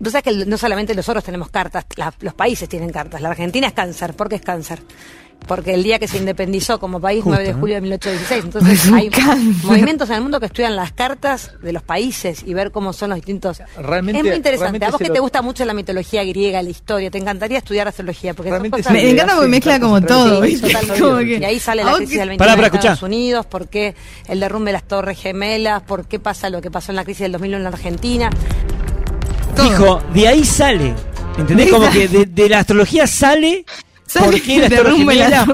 Tú 0.02 0.10
sabes 0.10 0.24
que 0.24 0.46
no 0.46 0.58
solamente 0.58 0.96
nosotros 0.96 1.24
tenemos 1.24 1.50
cartas, 1.50 1.86
la- 1.96 2.14
los 2.22 2.34
países 2.34 2.68
tienen 2.68 2.90
cartas. 2.90 3.22
La 3.22 3.30
Argentina 3.30 3.68
es 3.68 3.74
cáncer, 3.74 4.16
porque 4.16 4.36
es 4.36 4.42
cáncer. 4.42 4.80
Porque 5.48 5.74
el 5.74 5.82
día 5.84 5.98
que 5.98 6.08
se 6.08 6.18
independizó 6.18 6.80
como 6.80 7.00
país, 7.02 7.24
Justo, 7.24 7.36
9 7.40 7.54
de 7.54 7.60
julio 7.60 7.76
de 7.76 7.82
1816, 7.82 8.44
entonces 8.46 8.92
Me 8.92 9.00
hay 9.00 9.08
encanta. 9.08 9.36
movimientos 9.68 10.10
en 10.10 10.16
el 10.16 10.22
mundo 10.22 10.40
que 10.40 10.46
estudian 10.46 10.76
las 10.76 10.92
cartas 10.92 11.54
de 11.64 11.74
los 11.74 11.82
países 11.82 12.44
y 12.46 12.54
ver 12.54 12.72
cómo 12.72 12.94
son 12.94 13.10
los 13.10 13.16
distintos. 13.18 13.62
Realmente- 13.82 14.20
es 14.20 14.26
muy 14.26 14.36
interesante. 14.36 14.86
A 14.86 14.90
vos 14.92 15.00
que 15.00 15.08
lo- 15.08 15.14
te 15.16 15.20
gusta 15.20 15.42
mucho 15.42 15.66
la 15.66 15.74
mitología 15.74 16.24
griega, 16.24 16.62
la 16.62 16.70
historia, 16.70 17.10
te 17.10 17.18
encantaría 17.18 17.58
estudiar 17.58 17.88
astrología, 17.88 18.34
porque 18.36 18.50
cosas 18.70 18.92
Me, 18.92 19.10
encanta 19.10 19.34
porque 19.36 19.48
mezcla 19.50 19.80
como 19.80 20.00
todo, 20.02 20.44
Sí, 20.44 20.52
¿viste? 20.52 20.68
totalmente. 20.68 21.02
Como 21.02 21.18
que- 21.18 21.38
y 21.40 21.44
ahí 21.46 21.60
sale 21.60 21.82
¿A 21.82 21.86
la 21.86 21.94
crisis 21.96 22.18
del 22.20 22.30
29 22.30 22.38
Pará, 22.38 22.52
pará, 22.56 22.68
en 22.68 22.76
Estados 22.76 22.94
escuchá. 22.98 23.06
Unidos, 23.08 23.46
por 23.48 23.68
qué 23.70 23.96
el 24.28 24.40
derrumbe 24.40 24.70
de 24.70 24.74
las 24.74 24.84
Torres 24.88 25.18
Gemelas, 25.20 25.82
por 25.84 26.06
qué 26.06 26.20
pasa 26.20 26.50
lo 26.52 26.62
que 26.62 26.70
pasó 26.70 26.92
en 26.92 26.98
la 26.98 27.04
crisis 27.04 27.22
del 27.22 27.32
2001 27.32 27.58
en 27.58 27.64
la 27.64 27.70
Argentina. 27.70 28.30
todo. 29.56 29.64
Dijo, 29.70 30.02
de 30.14 30.28
ahí 30.28 30.46
sale. 30.46 30.94
¿Entendés? 31.38 31.68
De 31.68 31.72
Como 31.72 31.90
que 31.92 32.08
de, 32.08 32.26
de 32.26 32.50
la 32.50 32.60
astrología 32.60 33.08
sale. 33.08 33.66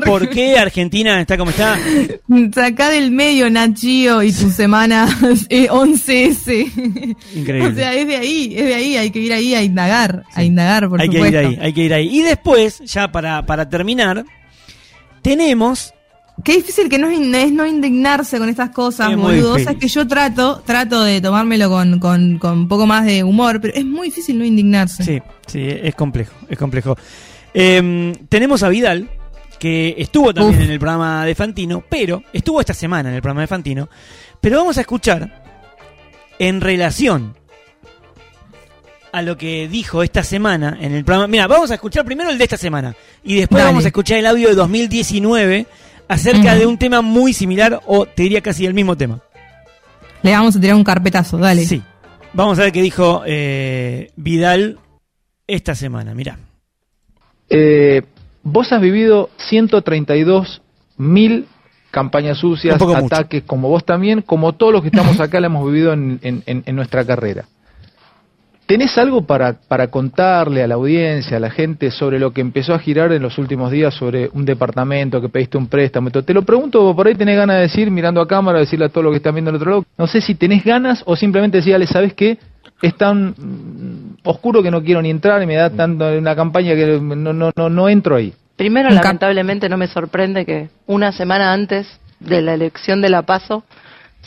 ¿Por 0.06 0.30
qué 0.30 0.58
Argentina 0.58 1.20
está 1.20 1.38
como 1.38 1.52
está? 1.52 1.78
Sacá 2.54 2.90
del 2.90 3.12
medio 3.12 3.50
Nachio 3.50 4.24
y 4.24 4.32
tu 4.32 4.50
semana 4.50 5.08
eh, 5.50 5.68
11S. 5.70 7.16
Increíble. 7.36 7.66
O 7.72 7.74
sea, 7.74 7.94
es 7.94 8.08
de 8.08 8.16
ahí, 8.16 8.54
es 8.56 8.66
de 8.66 8.76
ahí, 8.76 8.98
hay 8.98 9.12
que 9.12 9.20
ir 9.20 9.34
ahí 9.34 9.56
a 9.56 9.64
indagar, 9.64 10.24
a 10.34 10.44
indagar, 10.44 10.88
por 10.88 11.02
hay 11.02 11.10
que 11.10 11.18
supuesto. 11.18 11.42
ir 11.42 11.46
ahí, 11.48 11.58
hay 11.62 11.74
que 11.74 11.82
ir 11.84 11.94
ahí. 11.94 12.10
Y 12.20 12.22
después, 12.22 12.80
ya 12.86 13.12
para, 13.12 13.46
para 13.46 13.68
terminar, 13.68 14.24
tenemos. 15.22 15.94
Qué 16.44 16.58
difícil 16.58 16.90
que 16.90 16.98
no 16.98 17.10
es, 17.10 17.52
no 17.52 17.66
indignarse 17.66 18.38
con 18.38 18.50
estas 18.50 18.70
cosas, 18.72 19.12
Es 19.12 19.18
muy 19.18 19.36
boludo. 19.36 19.54
O 19.54 19.56
sea, 19.56 19.72
difícil. 19.72 19.76
es 19.76 19.82
que 19.82 19.88
yo 19.88 20.08
trato, 20.08 20.62
trato 20.66 21.04
de 21.04 21.22
tomármelo 21.22 21.70
con, 21.70 22.00
con, 22.00 22.38
con 22.40 22.52
un 22.60 22.68
poco 22.68 22.86
más 22.86 23.06
de 23.06 23.24
humor, 23.24 23.60
pero 23.62 23.74
es 23.74 23.86
muy 23.86 24.08
difícil 24.08 24.38
no 24.38 24.46
indignarse. 24.46 25.04
Sí, 25.04 25.22
sí, 25.48 25.66
es 25.66 25.96
complejo, 25.96 26.34
es 26.50 26.58
complejo. 26.58 26.98
Em, 27.58 28.14
tenemos 28.28 28.64
a 28.64 28.70
Vidal, 28.70 29.10
que 29.58 29.96
estuvo 29.98 30.34
también 30.34 30.60
Uf. 30.60 30.66
en 30.66 30.72
el 30.72 30.80
programa 30.80 31.26
de 31.26 31.34
Fantino, 31.36 31.86
pero 31.90 32.22
estuvo 32.34 32.60
esta 32.60 32.74
semana 32.74 33.08
en 33.08 33.16
el 33.16 33.22
programa 33.22 33.42
de 33.42 33.48
Fantino. 33.48 33.90
Pero 34.42 34.58
vamos 34.58 34.78
a 34.78 34.82
escuchar 34.82 35.42
en 36.38 36.60
relación 36.60 37.34
a 39.14 39.22
lo 39.22 39.38
que 39.38 39.70
dijo 39.70 40.04
esta 40.04 40.22
semana 40.22 40.78
en 40.82 40.94
el 40.94 41.06
programa. 41.06 41.28
Mira, 41.28 41.48
vamos 41.48 41.72
a 41.72 41.76
escuchar 41.76 42.04
primero 42.04 42.30
el 42.30 42.38
de 42.38 42.44
esta 42.44 42.58
semana 42.58 42.94
y 43.24 43.38
después 43.38 43.60
Dale. 43.60 43.72
vamos 43.72 43.86
a 43.86 43.88
escuchar 43.88 44.18
el 44.18 44.26
audio 44.26 44.50
de 44.50 44.56
2019 44.56 45.66
acerca 46.10 46.56
de 46.56 46.66
un 46.66 46.78
tema 46.78 47.02
muy 47.02 47.32
similar 47.32 47.82
o 47.86 48.06
te 48.06 48.24
diría 48.24 48.42
casi 48.42 48.66
el 48.66 48.74
mismo 48.74 48.98
tema. 48.98 49.22
Le 50.24 50.32
vamos 50.32 50.58
a 50.58 50.60
tirar 50.60 50.76
un 50.76 50.84
carpetazo, 50.84 51.38
dale. 51.38 51.64
Sí. 51.64 51.82
Vamos 52.34 52.60
a 52.60 52.64
ver 52.64 52.74
qué 52.74 52.82
dijo 52.82 53.24
eh, 53.26 54.12
Vidal 54.18 54.80
esta 55.48 55.74
semana. 55.74 56.14
Mira. 56.14 56.38
Eh, 57.50 58.02
vos 58.44 58.72
has 58.72 58.82
vivido 58.82 59.30
132 59.38 60.62
mil 60.98 61.46
campañas 61.92 62.38
sucias, 62.38 62.76
mucho. 63.02 63.16
ataques, 63.16 63.44
como 63.44 63.70
vos 63.70 63.86
también, 63.86 64.22
como 64.22 64.54
todos 64.54 64.74
los 64.74 64.82
que 64.82 64.90
estamos 64.90 65.20
acá 65.20 65.40
la 65.40 65.48
hemos 65.48 65.66
vivido 65.66 65.94
en, 65.94 66.20
en- 66.22 66.44
en- 66.46 66.64
en 66.66 66.76
nuestra 66.76 67.06
carrera. 67.06 67.46
¿Tenés 68.66 68.98
algo 68.98 69.22
para, 69.28 69.54
para 69.68 69.88
contarle 69.92 70.64
a 70.64 70.68
la 70.68 70.74
audiencia, 70.74 71.38
a 71.38 71.40
la 71.40 71.52
gente, 71.52 71.92
sobre 71.92 72.18
lo 72.18 72.32
que 72.32 72.42
empezó 72.42 72.74
a 72.74 72.80
girar 72.80 73.12
en 73.14 73.22
los 73.22 73.38
últimos 73.38 73.70
días 73.72 73.94
sobre 73.94 74.28
un 74.34 74.44
departamento, 74.44 75.22
que 75.22 75.30
pediste 75.30 75.56
un 75.60 75.68
préstamo? 75.68 76.10
Te 76.10 76.34
lo 76.34 76.42
pregunto, 76.42 76.96
por 76.96 77.06
ahí 77.06 77.14
tenés 77.14 77.38
ganas 77.38 77.58
de 77.58 77.62
decir, 77.62 77.92
mirando 77.92 78.20
a 78.22 78.28
cámara, 78.28 78.58
decirle 78.58 78.86
a 78.86 78.90
todo 78.90 79.04
lo 79.04 79.12
que 79.12 79.18
están 79.18 79.36
viendo 79.36 79.50
al 79.50 79.58
otro 79.58 79.70
lado. 79.70 79.86
No 80.00 80.08
sé 80.08 80.20
si 80.20 80.34
tenés 80.34 80.64
ganas 80.66 81.04
o 81.06 81.16
simplemente 81.16 81.58
decirle, 81.58 81.86
¿sabes 81.86 82.16
qué? 82.16 82.40
Es 82.86 82.96
tan 82.98 83.34
oscuro 84.24 84.62
que 84.62 84.72
no 84.72 84.84
quiero 84.84 85.02
ni 85.02 85.10
entrar 85.10 85.42
y 85.42 85.46
me 85.46 85.56
da 85.56 85.70
tanto 85.70 86.06
una 86.18 86.36
campaña 86.36 86.76
que 86.76 87.00
no, 87.02 87.34
no, 87.34 87.52
no, 87.56 87.70
no 87.70 87.90
entro 87.90 88.16
ahí. 88.16 88.34
Primero, 88.56 88.90
lamentablemente, 88.90 89.68
no 89.70 89.78
me 89.78 89.88
sorprende 89.88 90.46
que 90.46 90.70
una 90.88 91.12
semana 91.12 91.52
antes 91.54 91.88
de 92.20 92.42
la 92.42 92.54
elección 92.54 93.02
de 93.02 93.10
la 93.10 93.24
PASO 93.24 93.64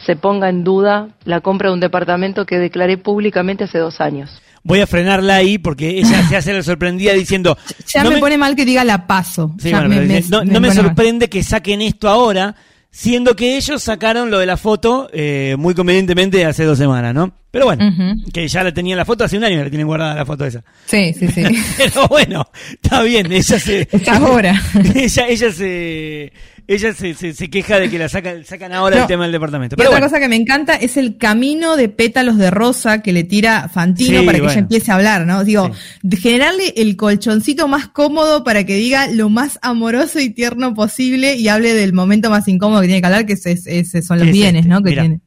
se 0.05 0.17
ponga 0.17 0.49
en 0.49 0.65
duda 0.65 1.09
la 1.25 1.41
compra 1.41 1.69
de 1.69 1.75
un 1.75 1.81
departamento 1.81 2.45
que 2.47 2.59
declaré 2.59 2.99
públicamente 2.99 3.65
hace 3.65 3.79
dos 3.79 4.00
años. 4.00 4.31
Voy 4.65 4.81
a 4.81 4.87
frenarla 4.87 5.37
ahí 5.37 5.57
porque 5.59 5.99
ella 5.99 6.23
se 6.29 6.37
hace 6.37 6.53
la 6.53 6.62
sorprendida 6.62 7.12
diciendo. 7.15 7.57
Ya 7.87 8.05
no 8.05 8.11
me, 8.11 8.19
pone 8.19 8.37
mal 8.38 8.55
que 8.55 8.65
diga 8.65 8.85
la 8.85 9.07
paso. 9.07 9.55
Sí, 9.59 9.71
Ya 9.71 9.79
bueno, 9.79 9.88
me- 9.88 9.97
pero 9.97 10.09
me- 10.09 10.15
dice, 10.17 10.31
no, 10.31 10.45
no 10.45 10.61
me 10.61 10.69
mal. 10.69 10.77
sorprende 10.77 11.29
que 11.29 11.43
saquen 11.43 11.81
esto 11.81 12.09
ahora, 12.09 12.55
siendo 12.90 13.37
que 13.37 13.57
ellos 13.57 13.83
sacaron 13.83 14.30
lo 14.30 14.38
de 14.38 14.47
la 14.47 14.57
foto 14.57 15.09
eh, 15.12 15.57
muy 15.59 15.75
convenientemente 15.75 16.45
hace 16.45 16.64
dos 16.64 16.78
semanas, 16.78 17.14
¿no? 17.14 17.33
Pero 17.50 17.64
bueno, 17.64 17.92
que 18.33 18.47
ya 18.47 18.62
la 18.62 18.73
tenían 18.73 18.99
la 18.99 19.07
foto 19.07 19.25
hace 19.25 19.38
un 19.38 19.45
año, 19.45 19.62
la 19.62 19.71
tienen 19.71 19.87
guardada 19.87 20.14
la 20.14 20.26
foto 20.26 20.45
esa. 20.45 20.62
Sí, 20.85 21.14
sí, 21.14 21.28
sí. 21.28 21.42
Pero 21.78 22.07
bueno, 22.09 22.47
está 22.71 23.02
bien, 23.02 23.33
ella 23.33 23.59
se. 23.59 23.88
Es 23.90 24.09
ahora. 24.09 24.61
ella, 24.95 25.26
ella 25.28 25.50
se. 25.50 26.33
Ella 26.71 26.93
se, 26.93 27.15
se, 27.15 27.33
se 27.33 27.49
queja 27.49 27.79
de 27.81 27.89
que 27.89 27.99
la 27.99 28.11
sacan, 28.11 28.45
sacan 28.45 28.75
ahora 28.75 28.97
No. 28.97 29.03
el 29.03 29.09
tema 29.09 29.23
del 29.25 29.33
departamento. 29.33 29.75
Y 29.75 29.79
Pero 29.79 29.89
otra 29.89 30.01
bueno, 30.01 30.07
cosa 30.11 30.21
que 30.21 30.29
me 30.29 30.37
encanta 30.37 30.75
es 30.75 30.99
el 30.99 31.17
camino 31.17 31.77
de 31.77 31.89
pétalos 31.89 32.37
de 32.37 32.51
rosa 32.51 33.01
que 33.03 33.13
le 33.15 33.25
tira 33.25 33.71
Fantino 33.71 34.21
Sí, 34.21 34.27
para 34.27 34.37
que 34.37 34.43
bueno. 34.43 34.53
ella 34.53 34.61
empiece 34.61 34.93
a 34.93 34.97
hablar, 34.97 35.25
¿no? 35.27 35.45
Digo, 35.45 35.71
generarle 36.21 36.75
el 36.77 36.97
colchoncito 36.97 37.69
más 37.69 37.89
cómodo 37.89 38.45
para 38.45 38.65
que 38.65 38.75
diga 38.75 39.07
lo 39.11 39.31
más 39.31 39.59
amoroso 39.63 40.21
y 40.21 40.29
tierno 40.29 40.75
posible 40.75 41.37
y 41.37 41.49
hable 41.49 41.73
del 41.73 41.95
momento 41.95 42.29
más 42.29 42.47
incómodo 42.49 42.83
que 42.83 42.89
tiene 42.89 43.01
que 43.01 43.07
hablar, 43.07 43.25
que 43.25 43.33
es- 43.33 43.47
es- 43.47 43.67
es- 43.67 44.07
son 44.07 44.19
los 44.19 44.29
Es 44.29 44.33
bienes, 44.35 44.61
este, 44.67 44.69
¿no? 44.69 44.83
Que 44.83 44.91
mira. 44.91 45.03
tiene. 45.03 45.21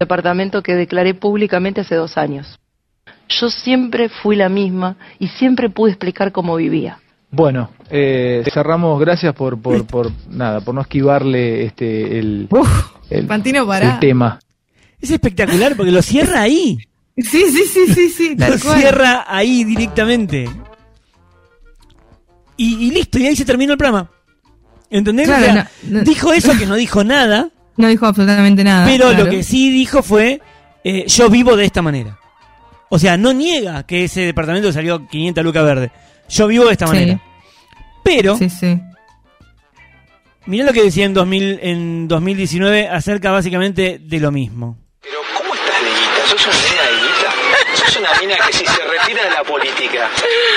Departamento 0.00 0.62
que 0.62 0.72
declaré 0.74 1.12
públicamente 1.14 1.82
hace 1.82 1.96
dos 1.96 2.16
años. 2.16 2.58
Yo 3.28 3.50
siempre 3.50 4.08
fui 4.08 4.36
la 4.36 4.48
misma 4.48 4.96
y 5.18 5.28
siempre 5.28 5.68
pude 5.68 5.90
explicar 5.90 6.32
cómo 6.32 6.56
vivía. 6.56 6.98
Bueno, 7.30 7.70
eh, 7.90 8.42
cerramos, 8.52 8.98
gracias 9.00 9.34
por, 9.34 9.60
por, 9.60 9.84
por 9.86 10.10
nada, 10.30 10.60
por 10.60 10.74
no 10.74 10.80
esquivarle 10.80 11.64
este 11.66 12.18
el, 12.18 12.48
el, 13.10 13.28
el 13.30 13.98
tema. 14.00 14.38
es 15.00 15.10
espectacular 15.10 15.76
porque 15.76 15.92
lo 15.92 16.00
cierra 16.02 16.40
ahí. 16.42 16.78
Sí, 17.16 17.44
sí, 17.50 17.64
sí, 17.72 17.92
sí, 17.94 18.08
sí, 18.10 18.36
Lo 18.36 18.46
cual. 18.60 18.78
cierra 18.80 19.24
ahí 19.28 19.64
directamente. 19.64 20.48
Y, 22.56 22.86
y 22.86 22.90
listo, 22.92 23.18
y 23.18 23.26
ahí 23.26 23.36
se 23.36 23.44
terminó 23.44 23.72
el 23.72 23.78
programa. 23.78 24.10
¿Entendés? 24.90 25.26
Claro, 25.26 25.42
O 25.42 25.44
sea, 25.52 25.70
no, 25.84 25.98
no. 25.98 26.04
dijo 26.04 26.32
eso 26.32 26.56
que 26.58 26.64
no 26.66 26.74
dijo 26.76 27.04
nada, 27.04 27.50
No 27.76 27.88
dijo 27.88 28.06
absolutamente 28.06 28.64
nada. 28.64 28.86
pero 28.86 29.08
claro. 29.10 29.24
lo 29.24 29.30
que 29.30 29.42
sí 29.42 29.70
dijo 29.70 30.02
fue, 30.02 30.40
eh, 30.82 31.04
yo 31.06 31.28
vivo 31.28 31.56
de 31.56 31.66
esta 31.66 31.82
manera. 31.82 32.18
O 32.88 32.98
sea, 32.98 33.16
no 33.18 33.32
niega 33.34 33.82
que 33.82 34.04
ese 34.04 34.22
departamento 34.22 34.72
salió 34.72 35.06
500 35.06 35.44
lucas 35.44 35.64
verde. 35.64 35.90
Yo 36.28 36.46
vivo 36.46 36.66
de 36.66 36.72
esta 36.72 36.86
Sí. 36.86 36.92
manera. 36.92 37.20
Pero, 38.04 38.36
Sí, 38.36 38.48
sí. 38.50 38.80
mirá 40.46 40.64
lo 40.64 40.72
que 40.72 40.82
decía 40.82 41.04
en, 41.04 41.14
2000, 41.14 41.58
en 41.62 42.08
2019 42.08 42.88
acerca 42.88 43.30
básicamente 43.30 43.98
de 44.02 44.20
lo 44.20 44.30
mismo. 44.30 44.78
Pero 45.02 45.18
¿cómo 45.36 45.54
estás 45.54 45.80
de 45.82 45.88
guita? 45.88 46.26
¿Sos 46.26 46.46
una 46.46 46.56
mina 46.56 46.82
de 46.82 46.96
guita? 46.96 47.76
¿Sos 47.86 47.87
una 47.98 48.12
mina 48.20 48.36
que 48.36 48.52
si 48.52 48.66
se 48.66 48.82
retira 48.84 49.24
de 49.24 49.30
la 49.30 49.42
política, 49.44 50.08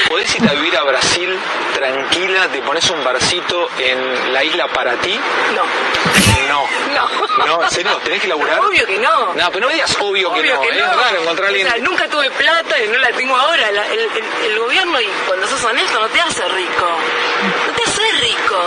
podés 0.09 0.33
irte 0.35 0.49
a 0.49 0.53
vivir 0.53 0.75
a 0.77 0.83
Brasil 0.83 1.37
tranquila, 1.73 2.47
te 2.47 2.61
pones 2.61 2.89
un 2.89 3.03
barcito 3.03 3.69
en 3.77 4.33
la 4.33 4.43
isla 4.43 4.67
para 4.67 4.95
ti? 4.97 5.19
No. 5.55 5.63
No. 6.47 6.67
No. 6.93 7.45
No, 7.45 7.63
¿en 7.63 7.69
serio? 7.71 7.97
¿Tenés 8.03 8.21
que 8.21 8.27
laburar? 8.27 8.59
Obvio 8.59 8.85
que 8.85 8.97
no. 8.99 9.33
No, 9.33 9.47
pero 9.51 9.61
no 9.61 9.67
me 9.67 9.73
digas 9.73 9.95
obvio, 9.99 10.33
que 10.33 10.43
no. 10.43 10.63
Es 10.63 10.95
raro 10.97 11.21
encontrar 11.21 11.45
a 11.45 11.49
alguien... 11.49 11.67
O 11.67 11.69
sea, 11.71 11.79
nunca 11.79 12.07
tuve 12.07 12.29
plata 12.31 12.75
y 12.83 12.87
no 12.89 12.97
la 12.97 13.09
tengo 13.11 13.35
ahora. 13.35 13.71
La- 13.71 13.87
el, 13.87 13.99
el- 13.99 14.51
el 14.51 14.59
gobierno, 14.59 14.99
y 14.99 15.07
cuando 15.27 15.47
sos 15.47 15.63
honesto, 15.63 15.99
no 15.99 16.07
te 16.09 16.19
hace 16.19 16.47
rico. 16.49 16.87
No 17.67 17.73
te 17.73 17.83
hace 17.83 18.01
rico. 18.19 18.59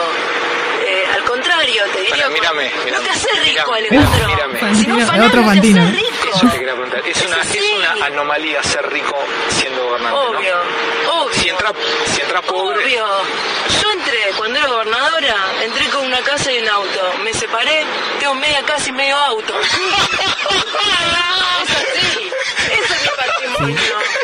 Eh, 0.86 1.04
al 1.14 1.24
contrario, 1.24 1.82
te 1.92 2.00
diría... 2.00 2.14
Bueno, 2.28 2.30
mírame, 2.30 2.70
no 2.78 2.84
mírame, 2.84 3.04
te 3.04 3.10
hace 3.10 3.28
rico, 3.42 3.72
mírame, 3.72 3.96
Alejandro. 3.98 4.28
mírame. 4.28 4.74
Si 4.76 4.86
no 4.86 5.06
fanás, 5.06 5.26
otro 5.28 5.40
no 5.42 5.52
te 5.52 5.58
hace 5.58 5.68
¿eh? 5.70 5.92
rico. 5.92 6.13
Eso 6.36 6.46
te 6.50 6.58
quería 6.58 6.74
preguntar. 6.74 7.00
Es 7.06 7.22
una, 7.26 7.44
Sí. 7.44 7.58
es 7.58 7.64
una 7.78 8.06
anomalía 8.06 8.62
ser 8.62 8.86
rico 8.90 9.16
siendo 9.48 9.82
gobernante, 9.84 10.18
¿no? 10.18 10.38
Obvio, 10.38 10.54
obvio. 11.12 11.34
Si 11.34 11.48
entras 11.48 11.72
si 12.14 12.20
entra 12.20 12.42
pobre... 12.42 12.84
Obvio. 12.84 13.06
Yo 13.82 13.92
entré, 13.92 14.18
cuando 14.36 14.58
era 14.58 14.68
gobernadora, 14.68 15.34
entré 15.64 15.84
con 15.90 16.04
una 16.06 16.20
casa 16.20 16.52
y 16.52 16.58
un 16.58 16.68
auto. 16.68 17.00
Me 17.24 17.32
separé, 17.34 17.84
tengo 18.20 18.34
media 18.34 18.62
casa 18.66 18.88
y 18.88 18.92
medio 18.92 19.16
auto. 19.16 19.52
es 19.60 19.72
así. 21.70 22.30
Ese 22.72 22.94
es 22.94 23.02
mi 23.02 23.08
patrimonio. 23.16 23.76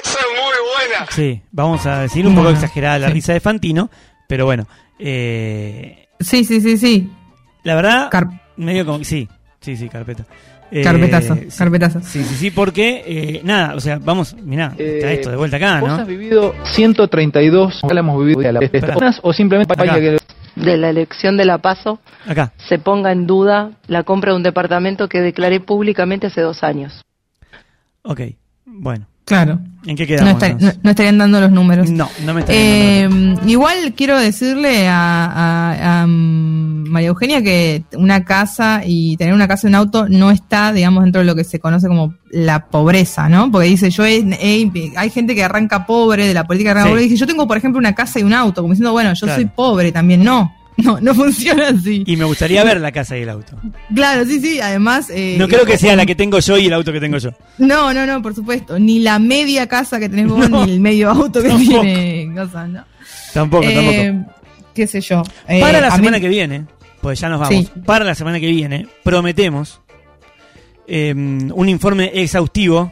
Esa 0.05 0.19
es 0.19 0.27
muy 0.27 0.59
buena. 0.89 1.07
Sí, 1.11 1.41
vamos 1.51 1.87
a 1.87 2.01
decir 2.01 2.27
un 2.27 2.35
poco 2.35 2.45
Bueno, 2.45 2.59
exagerada 2.59 2.99
la 2.99 3.07
sí. 3.09 3.15
risa 3.15 3.33
de 3.33 3.41
Fantino, 3.41 3.91
pero 4.29 4.45
bueno, 4.45 4.67
eh, 4.99 6.09
Sí, 6.21 6.45
sí, 6.45 6.61
sí, 6.61 6.77
sí. 6.77 7.11
la 7.63 7.75
verdad, 7.75 8.11
Car- 8.11 8.27
medio 8.57 8.85
como... 8.85 9.03
Sí, 9.05 9.27
sí, 9.61 9.77
sí, 9.77 9.89
carpeta. 9.89 10.25
Eh, 10.73 10.83
Carpetazo, 10.85 11.35
sí. 11.35 11.49
carpetazo. 11.59 12.01
Sí, 12.01 12.23
sí, 12.23 12.35
sí, 12.37 12.51
porque, 12.53 13.03
eh, 13.05 13.41
nada, 13.43 13.75
o 13.75 13.81
sea, 13.81 13.99
vamos, 13.99 14.35
mirá, 14.37 14.69
está 14.79 14.83
Eh, 15.11 15.15
esto 15.15 15.31
de 15.31 15.37
vuelta 15.37 15.57
acá, 15.57 15.81
Vos 15.81 15.89
¿no? 15.91 15.97
has 15.97 16.07
vivido 16.07 16.55
132, 16.75 17.81
ya 17.89 17.93
la 17.95 18.01
hemos 18.01 18.25
vivido 18.25 18.49
a 18.49 18.53
la 18.53 18.61
Espera. 18.61 18.97
o 19.23 19.33
simplemente 19.33 19.73
Acá. 19.73 19.97
De 20.57 20.77
la 20.77 20.91
elección 20.91 21.37
de 21.37 21.45
la 21.45 21.59
PASO 21.59 22.01
Acá. 22.27 22.53
se 22.69 22.79
ponga 22.79 23.11
en 23.13 23.27
duda 23.27 23.73
la 23.87 24.03
compra 24.05 24.31
de 24.33 24.37
un 24.37 24.43
departamento 24.43 25.09
que 25.09 25.21
declaré 25.21 25.59
públicamente 25.61 26.27
hace 26.29 26.41
dos 26.41 26.63
años. 26.63 27.03
Ok, 28.03 28.21
bueno. 28.67 29.07
Claro. 29.31 29.61
¿En 29.87 29.97
qué 29.97 30.03
No, 30.03 30.09
quedamos? 30.09 30.43
estar- 30.43 30.61
no- 30.61 30.73
no 30.83 30.91
estarían 30.91 31.17
dando 31.19 31.41
los 31.41 31.51
números. 31.53 31.89
No, 31.89 32.09
no 32.27 32.35
me 32.35 32.41
estarían 32.41 32.65
Eh, 32.67 33.37
igual 33.47 33.95
quiero 33.97 34.19
decirle 34.19 34.89
a, 34.89 35.25
a- 35.25 36.03
a, 36.03 36.07
mm, 36.07 36.89
María 36.91 37.09
Eugenia 37.09 37.41
que 37.43 37.85
una 37.97 38.25
casa 38.25 38.83
y 38.85 39.17
tener 39.17 39.33
una 39.33 39.47
casa 39.49 39.67
y 39.67 39.71
un 39.71 39.77
auto 39.77 40.09
no 40.09 40.31
está, 40.33 40.73
digamos, 40.73 41.05
dentro 41.05 41.21
de 41.21 41.27
lo 41.27 41.35
que 41.37 41.45
se 41.45 41.61
conoce 41.61 41.87
como 41.87 42.15
la 42.31 42.67
pobreza, 42.67 43.29
¿no? 43.29 43.51
Porque 43.53 43.69
dice, 43.69 43.91
yo 43.91 44.05
he- 44.05 44.19
he- 44.41 44.71
hay 44.97 45.11
gente 45.11 45.35
que 45.37 45.45
arranca 45.45 45.87
pobre 45.87 46.27
de 46.27 46.35
la 46.35 46.45
política 46.45 46.73
arranca 46.73 46.89
Sí. 46.89 46.91
pobre, 46.91 47.03
y 47.03 47.09
dice, 47.09 47.17
yo 47.21 47.27
tengo, 47.29 47.47
por 47.47 47.57
ejemplo, 47.57 47.79
una 47.79 47.95
casa 47.95 48.19
y 48.19 48.25
un 48.25 48.35
auto, 48.35 48.63
como 48.63 48.75
diciendo, 48.75 48.93
bueno, 48.93 49.15
yo 49.15 49.27
Claro. 49.27 49.37
soy 49.41 49.45
pobre 49.55 49.93
también. 49.93 50.23
No, 50.25 50.53
no, 50.85 51.01
no 51.01 51.15
funciona 51.15 51.69
así. 51.69 52.03
Y 52.07 52.17
me 52.17 52.25
gustaría 52.25 52.63
ver 52.65 52.81
la 52.81 52.93
casa 52.93 53.17
y 53.19 53.23
el 53.23 53.29
auto. 53.31 53.57
Claro, 53.95 54.25
sí, 54.25 54.41
sí, 54.41 54.61
además... 54.61 55.09
eh, 55.11 55.37
No 55.39 55.49
creo 55.49 55.65
que 55.65 55.77
sea 55.79 55.97
la 55.97 56.07
que 56.07 56.15
tengo 56.15 56.39
yo 56.39 56.59
y 56.59 56.67
el 56.67 56.73
auto 56.73 56.93
que 56.93 57.01
tengo 57.01 57.19
yo. 57.19 57.31
No, 57.59 57.93
no, 57.95 58.07
no, 58.07 58.21
por 58.23 58.35
supuesto. 58.35 58.79
Ni 58.79 59.01
la 59.01 59.19
media 59.19 59.67
casa 59.67 59.99
que 59.99 60.09
tenés 60.09 60.27
vos, 60.29 60.49
No, 60.51 60.65
ni 60.67 60.73
el 60.73 60.81
medio 60.81 61.11
auto 61.11 61.43
que 61.43 61.49
tampoco. 61.51 61.81
tiene 61.83 62.33
cosas, 62.35 62.69
¿no? 62.69 62.85
Tampoco, 63.33 63.65
Eh, 63.65 63.75
tampoco. 64.13 64.35
Qué 64.75 64.87
sé 64.87 65.01
yo. 65.01 65.23
Eh, 65.49 65.61
Para 65.61 65.81
la 65.81 65.91
mí- 65.91 65.97
semana 65.97 66.21
que 66.21 66.29
viene, 66.29 66.65
pues 67.01 67.19
ya 67.21 67.29
nos 67.29 67.41
vamos. 67.41 67.55
Sí. 67.55 67.69
Para 67.85 68.05
la 68.05 68.15
semana 68.15 68.39
que 68.41 68.47
viene, 68.49 68.87
prometemos 69.03 69.81
eh, 70.87 71.13
un 71.15 71.69
informe 71.69 72.11
exhaustivo 72.15 72.91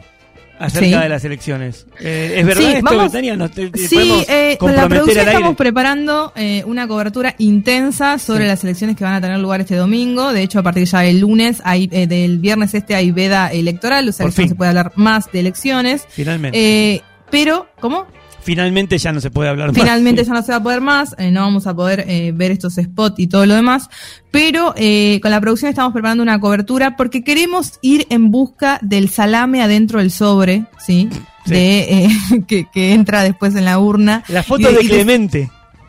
acerca 0.59 0.85
Sí. 0.97 1.03
de 1.03 1.09
las 1.09 1.23
elecciones. 1.25 1.85
Eh, 1.99 2.35
¿Es 2.37 2.45
verdad 2.45 2.61
Sí, 2.61 2.67
esto, 2.73 2.85
vamos- 2.85 3.03
Betania? 3.05 3.35
¿Nos 3.37 3.51
te- 3.51 3.69
te 3.69 3.87
Sí, 3.87 4.25
eh, 4.27 4.57
con 4.59 4.75
la 4.75 4.87
producción 4.87 5.27
estamos 5.27 5.55
preparando 5.55 6.33
eh, 6.35 6.63
una 6.65 6.87
cobertura 6.87 7.33
intensa 7.37 8.19
sobre 8.19 8.43
Sí. 8.43 8.47
las 8.49 8.63
elecciones 8.63 8.95
que 8.97 9.03
van 9.03 9.13
a 9.13 9.21
tener 9.21 9.39
lugar 9.39 9.61
este 9.61 9.75
domingo. 9.75 10.33
De 10.33 10.43
hecho, 10.43 10.59
a 10.59 10.63
partir 10.63 10.83
ya 10.85 10.99
del 10.99 11.19
lunes, 11.19 11.61
hay, 11.63 11.87
eh, 11.91 12.07
del 12.07 12.37
viernes 12.39 12.73
este 12.73 12.93
hay 12.95 13.11
veda 13.11 13.47
electoral, 13.47 14.07
o 14.09 14.11
sea 14.11 14.25
Por 14.25 14.33
que 14.35 14.41
no 14.41 14.43
fin. 14.43 14.49
se 14.49 14.55
puede 14.55 14.69
hablar 14.69 14.91
más 14.95 15.31
de 15.31 15.39
elecciones. 15.39 16.05
Finalmente. 16.09 16.57
Eh, 16.95 17.01
pero, 17.31 17.67
¿cómo? 17.79 18.05
Finalmente 18.49 18.97
ya 18.97 19.11
no 19.11 19.21
se 19.21 19.29
puede 19.29 19.47
hablar 19.47 19.67
más. 19.67 19.77
Finalmente 19.77 20.23
ya 20.25 20.33
no 20.33 20.41
se 20.41 20.51
va 20.51 20.57
a 20.57 20.63
poder 20.63 20.81
más, 20.81 21.13
eh, 21.19 21.29
no 21.29 21.41
vamos 21.41 21.67
a 21.67 21.75
poder 21.75 22.05
eh, 22.07 22.31
ver 22.33 22.49
estos 22.49 22.73
spots 22.73 23.19
y 23.19 23.27
todo 23.27 23.45
lo 23.45 23.53
demás, 23.53 23.89
pero 24.31 24.73
eh, 24.75 25.19
con 25.21 25.29
la 25.29 25.39
producción 25.39 25.69
estamos 25.69 25.93
preparando 25.93 26.23
una 26.23 26.39
cobertura 26.39 26.95
porque 26.95 27.23
queremos 27.23 27.73
ir 27.83 28.07
en 28.09 28.31
busca 28.31 28.79
del 28.81 29.09
salame 29.09 29.61
adentro 29.61 29.99
del 29.99 30.09
sobre, 30.09 30.65
¿sí? 30.83 31.09
Sí. 31.45 31.51
De, 31.51 31.79
eh, 31.81 32.09
que, 32.47 32.65
que 32.73 32.93
entra 32.93 33.21
después 33.21 33.53
en 33.55 33.65
la 33.65 33.77
urna. 33.77 34.23
La 34.29 34.39
Y 34.39 34.43
foto 34.43 34.71
de 34.71 34.83
y. 34.83 34.87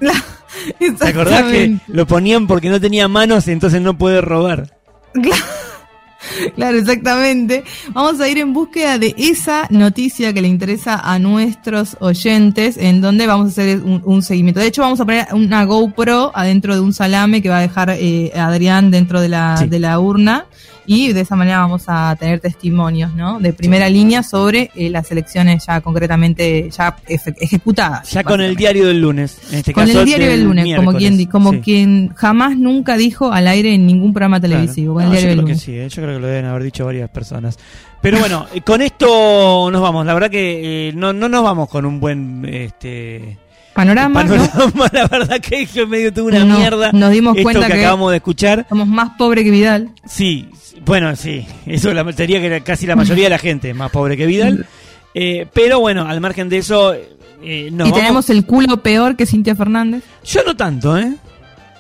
¿Te 0.99 1.09
acordás 1.09 1.45
que 1.45 1.79
lo 1.87 2.07
ponían 2.07 2.47
porque 2.47 2.69
no 2.69 2.79
tenía 2.79 3.09
manos 3.09 3.49
y 3.49 3.53
entonces 3.53 3.81
no 3.81 3.97
puede 3.97 4.21
robar? 4.21 4.77
Claro, 6.57 6.79
exactamente. 6.79 7.65
Vamos 7.93 8.21
a 8.21 8.29
ir 8.29 8.39
en 8.39 8.53
búsqueda 8.53 8.99
de 8.99 9.15
esa 9.19 9.67
noticia 9.71 10.33
que 10.33 10.43
le 10.43 10.49
interesa 10.49 11.01
a 11.03 11.19
nuestros 11.19 11.97
oyentes, 12.01 12.77
en 12.77 13.01
donde 13.01 13.27
vamos 13.27 13.47
a 13.47 13.51
hacer 13.51 13.81
un, 13.81 14.03
un 14.05 14.23
seguimiento. 14.23 14.61
De 14.61 14.67
hecho, 14.67 14.83
vamos 14.83 15.01
a 15.01 15.05
poner 15.05 15.27
una 15.33 15.65
GoPro 15.65 16.33
adentro 16.35 16.75
de 16.75 16.81
un 16.81 16.93
salame 16.93 17.43
que 17.43 17.49
va 17.49 17.59
a 17.59 17.63
dejar 17.63 17.91
eh, 17.99 18.33
Adrián 18.35 18.91
dentro 18.91 19.21
de 19.21 19.29
la, 19.29 19.57
Sí. 19.57 19.67
de 19.67 19.79
la 19.79 19.99
urna. 20.01 20.47
Y 20.93 21.13
de 21.13 21.21
esa 21.21 21.37
manera 21.37 21.59
vamos 21.61 21.85
a 21.87 22.17
tener 22.19 22.41
testimonios, 22.41 23.15
¿no? 23.15 23.39
De 23.39 23.53
primera 23.53 23.89
línea 23.89 24.25
sobre 24.25 24.73
eh, 24.75 24.91
las 24.91 25.09
elecciones 25.13 25.65
ya 25.65 25.81
concretamente 25.83 26.69
ya 26.69 26.97
ejecutadas. 27.07 28.11
Ya 28.11 28.25
con 28.25 28.41
el 28.41 28.57
diario 28.57 28.89
del 28.89 29.01
lunes. 29.01 29.39
En 29.53 29.59
este 29.59 29.73
Con 29.73 29.87
caso 29.87 30.01
el 30.01 30.07
diario 30.07 30.29
del 30.31 30.43
lunes, 30.43 30.77
como 30.77 30.93
quien, 30.95 31.25
como 31.27 31.53
Sí. 31.53 31.61
quien 31.61 32.09
jamás 32.17 32.57
nunca 32.57 32.97
dijo 32.97 33.33
al 33.33 33.47
aire 33.47 33.73
en 33.73 33.87
ningún 33.87 34.13
programa 34.13 34.41
Claro. 34.41 34.55
televisivo. 34.57 34.95
Con 34.95 35.05
el 35.05 35.11
diario 35.13 35.29
yo 35.29 35.29
del 35.31 35.37
creo 35.39 35.47
que 35.47 35.53
lunes. 35.53 35.63
sí, 35.63 35.79
eh, 35.79 35.89
yo 35.89 36.03
creo 36.03 36.15
que 36.17 36.21
lo 36.23 36.27
deben 36.27 36.45
haber 36.47 36.63
dicho 36.65 36.85
varias 36.85 37.09
personas. 37.09 37.57
Pero 38.03 38.19
bueno, 38.19 38.47
eh, 38.53 38.61
con 38.63 38.83
esto 38.83 39.71
nos 39.71 39.81
vamos. 39.83 40.05
La 40.07 40.15
verdad 40.15 40.29
que 40.31 40.89
eh, 40.89 40.93
no, 40.93 41.13
no 41.13 41.29
nos 41.29 41.45
vamos 41.45 41.69
con 41.69 41.85
un 41.87 42.01
buen 42.01 42.45
este 42.47 43.39
Panorama, 43.75 44.25
¿no? 44.25 44.35
panorama. 44.37 44.87
La 44.93 45.07
verdad 45.07 45.41
que 45.41 45.65
yo 45.67 45.87
medio 45.87 46.13
tuve 46.13 46.33
una 46.33 46.45
No, 46.45 46.59
mierda. 46.59 46.91
nos 46.93 47.11
dimos 47.13 47.37
esto 47.37 47.45
cuenta 47.45 47.67
que, 47.69 47.75
que- 47.75 47.81
acabamos 47.81 48.11
de 48.11 48.17
escuchar. 48.17 48.67
Somos 48.69 48.89
más 48.89 49.11
pobres 49.17 49.45
que 49.45 49.51
Vidal. 49.51 49.91
Sí, 50.07 50.49
sí, 50.61 50.77
bueno, 50.85 51.15
sí. 51.17 51.47
Eso 51.67 51.93
la, 51.95 52.11
sería 52.13 52.41
que 52.41 52.61
casi 52.63 52.87
la 52.87 52.97
mayoría 52.97 53.25
de 53.25 53.31
la 53.31 53.39
gente 53.39 53.73
más 53.75 53.91
pobre 53.91 54.17
que 54.17 54.27
Vidal. 54.27 54.67
Eh, 55.15 55.47
pero 55.53 55.81
bueno, 55.81 56.07
al 56.07 56.21
margen 56.21 56.49
de 56.49 56.59
eso, 56.59 56.95
eh, 56.95 57.09
y 57.43 57.71
vamos- 57.71 57.93
tenemos 57.97 58.31
el 58.31 58.45
culo 58.45 58.83
peor 58.83 59.17
que 59.17 59.27
Cintia 59.27 59.55
Fernández. 59.55 60.03
Yo 60.25 60.43
no 60.45 60.57
tanto, 60.57 60.97
¿eh? 60.99 61.13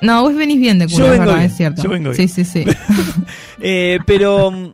No, 0.01 0.23
vos 0.23 0.35
venís 0.35 0.59
bien 0.59 0.79
de 0.79 0.87
culo, 0.87 0.99
Yo 0.99 1.05
es 1.07 1.11
vengo 1.11 1.25
verdad, 1.27 1.39
bien, 1.41 1.51
es 1.51 1.57
cierto. 1.57 1.83
yo 1.83 1.91
vengo 1.91 2.13
sí, 2.15 2.19
bien. 2.19 2.29
sí, 2.31 2.45
sí. 2.45 2.65
Eh, 3.61 3.99
pero 4.07 4.51
mm, 4.51 4.73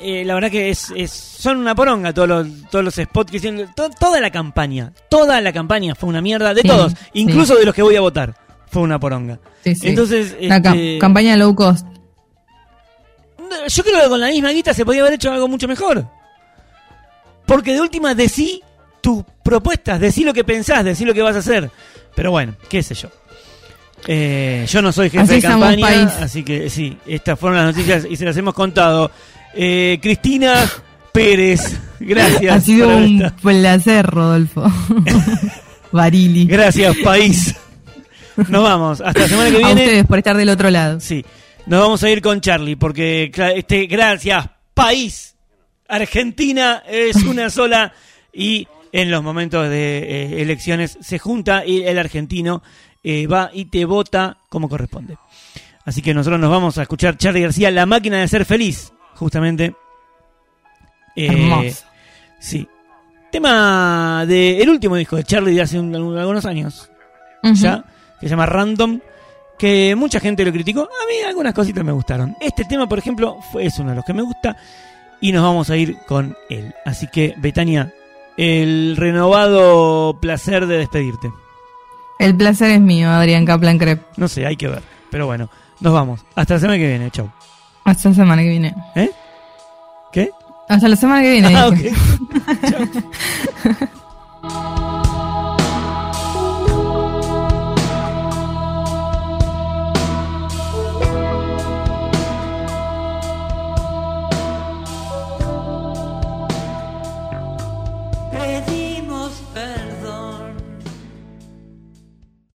eh, 0.00 0.24
la 0.24 0.34
verdad 0.34 0.50
que 0.50 0.70
es, 0.70 0.92
es- 0.96 1.10
son 1.12 1.58
una 1.58 1.74
poronga 1.74 2.12
todos 2.12 2.28
los, 2.28 2.46
todos 2.70 2.84
los 2.84 2.94
spots 2.94 3.30
que 3.30 3.36
hicieron. 3.38 3.72
to- 3.74 3.90
toda 3.90 4.20
la 4.20 4.30
campaña, 4.30 4.92
toda 5.08 5.40
la 5.40 5.52
campaña 5.52 5.94
fue 5.94 6.08
una 6.08 6.20
mierda 6.20 6.52
de 6.54 6.62
Sí, 6.62 6.68
todos, 6.68 6.92
sí. 6.92 6.98
incluso 7.14 7.54
de 7.56 7.64
los 7.64 7.74
que 7.74 7.82
voy 7.82 7.96
a 7.96 8.00
votar. 8.00 8.34
Fue 8.68 8.82
una 8.82 8.98
poronga. 8.98 9.38
Sí. 9.64 9.74
Entonces, 9.82 10.36
La 10.40 10.60
ca- 10.60 10.70
este, 10.70 10.98
campaña 10.98 11.36
low 11.36 11.54
cost. 11.54 11.86
yo 13.68 13.82
creo 13.82 14.02
que 14.02 14.08
con 14.08 14.20
la 14.20 14.28
misma 14.28 14.50
guita 14.50 14.74
se 14.74 14.84
podía 14.84 15.02
haber 15.02 15.14
hecho 15.14 15.30
algo 15.32 15.48
mucho 15.48 15.68
mejor. 15.68 16.06
Porque 17.46 17.72
de 17.74 17.80
última 17.80 18.14
decí 18.14 18.60
tus 19.00 19.24
propuestas, 19.42 20.00
decí 20.00 20.24
lo 20.24 20.34
que 20.34 20.42
pensás, 20.44 20.84
decí 20.84 21.04
lo 21.04 21.14
que 21.14 21.22
vas 21.22 21.36
a 21.36 21.38
hacer. 21.38 21.70
Pero 22.14 22.30
bueno, 22.32 22.54
qué 22.68 22.82
sé 22.82 22.94
yo. 22.94 23.08
Eh, 24.08 24.66
yo 24.68 24.82
no 24.82 24.92
soy 24.92 25.10
jefe 25.10 25.22
Así 25.24 25.34
de 25.34 25.42
campaña, 25.42 26.02
así 26.20 26.42
que 26.44 26.68
sí, 26.70 26.96
estas 27.06 27.38
fueron 27.38 27.58
las 27.58 27.74
noticias 27.74 28.06
y 28.08 28.16
se 28.16 28.24
las 28.24 28.36
hemos 28.36 28.54
contado. 28.54 29.10
Eh, 29.56 29.98
Cristina 30.02 30.68
Pérez, 31.12 31.78
gracias. 31.98 32.54
ha 32.56 32.60
sido 32.60 32.88
un 32.96 33.22
esta- 33.22 33.36
placer, 33.36 34.06
Rodolfo. 34.06 34.64
Barili. 35.92 36.46
Gracias, 36.46 36.96
país. 37.02 37.54
Nos 38.48 38.62
vamos. 38.62 39.00
Hasta 39.00 39.20
la 39.20 39.28
semana 39.28 39.50
que 39.50 39.56
A 39.56 39.66
viene. 39.68 39.84
ustedes 39.84 40.06
por 40.06 40.18
estar 40.18 40.36
del 40.36 40.48
otro 40.50 40.68
lado. 40.70 41.00
Sí. 41.00 41.24
Nos 41.66 41.80
vamos 41.80 42.02
a 42.02 42.10
ir 42.10 42.20
con 42.20 42.40
Charlie 42.40 42.76
porque 42.76 43.30
este 43.56 43.86
gracias 43.86 44.46
país 44.74 45.34
Argentina 45.88 46.82
es 46.88 47.16
una 47.24 47.48
sola 47.50 47.92
y 48.32 48.68
en 48.92 49.10
los 49.10 49.22
momentos 49.22 49.68
de 49.68 49.98
eh, 49.98 50.42
elecciones 50.42 50.98
se 51.00 51.18
junta 51.18 51.64
y 51.66 51.82
el 51.82 51.98
argentino 51.98 52.62
eh, 53.02 53.26
va 53.26 53.50
y 53.52 53.64
te 53.66 53.84
vota 53.84 54.36
como 54.48 54.68
corresponde. 54.68 55.16
Así 55.84 56.02
que 56.02 56.12
nosotros 56.14 56.40
nos 56.40 56.50
vamos 56.50 56.76
a 56.78 56.82
escuchar 56.82 57.16
Charlie 57.16 57.42
García, 57.42 57.70
La 57.70 57.86
máquina 57.86 58.18
de 58.18 58.28
ser 58.28 58.44
feliz, 58.44 58.92
justamente. 59.16 59.74
Eh, 61.14 61.26
Hermoso. 61.26 61.84
Sí. 62.38 62.68
Tema 63.30 64.24
de 64.26 64.60
el 64.62 64.68
último 64.70 64.96
disco 64.96 65.16
de 65.16 65.24
Charlie 65.24 65.54
de 65.54 65.62
hace 65.62 65.78
un- 65.78 65.94
algunos 65.94 66.44
años 66.46 66.90
ya, 67.54 67.84
que 68.20 68.26
se 68.26 68.30
llama 68.30 68.46
Random, 68.46 68.98
que 69.58 69.94
mucha 69.96 70.20
gente 70.20 70.44
lo 70.44 70.52
criticó. 70.52 70.82
A 70.82 71.06
mí 71.08 71.14
algunas 71.26 71.54
cositas 71.54 71.84
me 71.84 71.92
gustaron. 71.92 72.36
Este 72.40 72.64
tema, 72.64 72.88
por 72.88 72.98
ejemplo, 72.98 73.38
fue, 73.52 73.66
es 73.66 73.78
uno 73.78 73.90
de 73.90 73.96
los 73.96 74.04
que 74.04 74.14
me 74.14 74.22
gusta 74.22 74.56
y 75.20 75.32
nos 75.32 75.42
vamos 75.42 75.70
a 75.70 75.76
ir 75.76 75.96
con 76.06 76.36
él. 76.48 76.74
Así 76.84 77.06
que, 77.08 77.34
Betania, 77.38 77.92
el 78.36 78.96
renovado 78.96 80.18
placer 80.20 80.66
de 80.66 80.78
despedirte. 80.78 81.30
El 82.18 82.34
placer 82.36 82.70
es 82.70 82.80
mío, 82.80 83.10
Adrián 83.10 83.44
Kaplan 83.44 83.78
Crep. 83.78 84.02
No 84.16 84.28
sé, 84.28 84.46
hay 84.46 84.56
que 84.56 84.68
ver. 84.68 84.82
Pero 85.10 85.26
bueno, 85.26 85.48
nos 85.80 85.92
vamos. 85.92 86.20
Hasta 86.34 86.54
la 86.54 86.60
semana 86.60 86.78
que 86.78 86.88
viene. 86.88 87.10
Chau. 87.10 87.30
Hasta 87.86 88.08
la 88.08 88.14
semana 88.16 88.42
que 88.42 88.48
viene. 88.48 88.74
¿Eh? 88.96 89.10
¿Qué? 90.12 90.30
Hasta 90.68 90.88
la 90.88 90.96
semana 90.96 91.22
que 91.22 91.30
viene. 91.30 91.56
Ah. 91.56 91.70
Chau. 92.70 93.88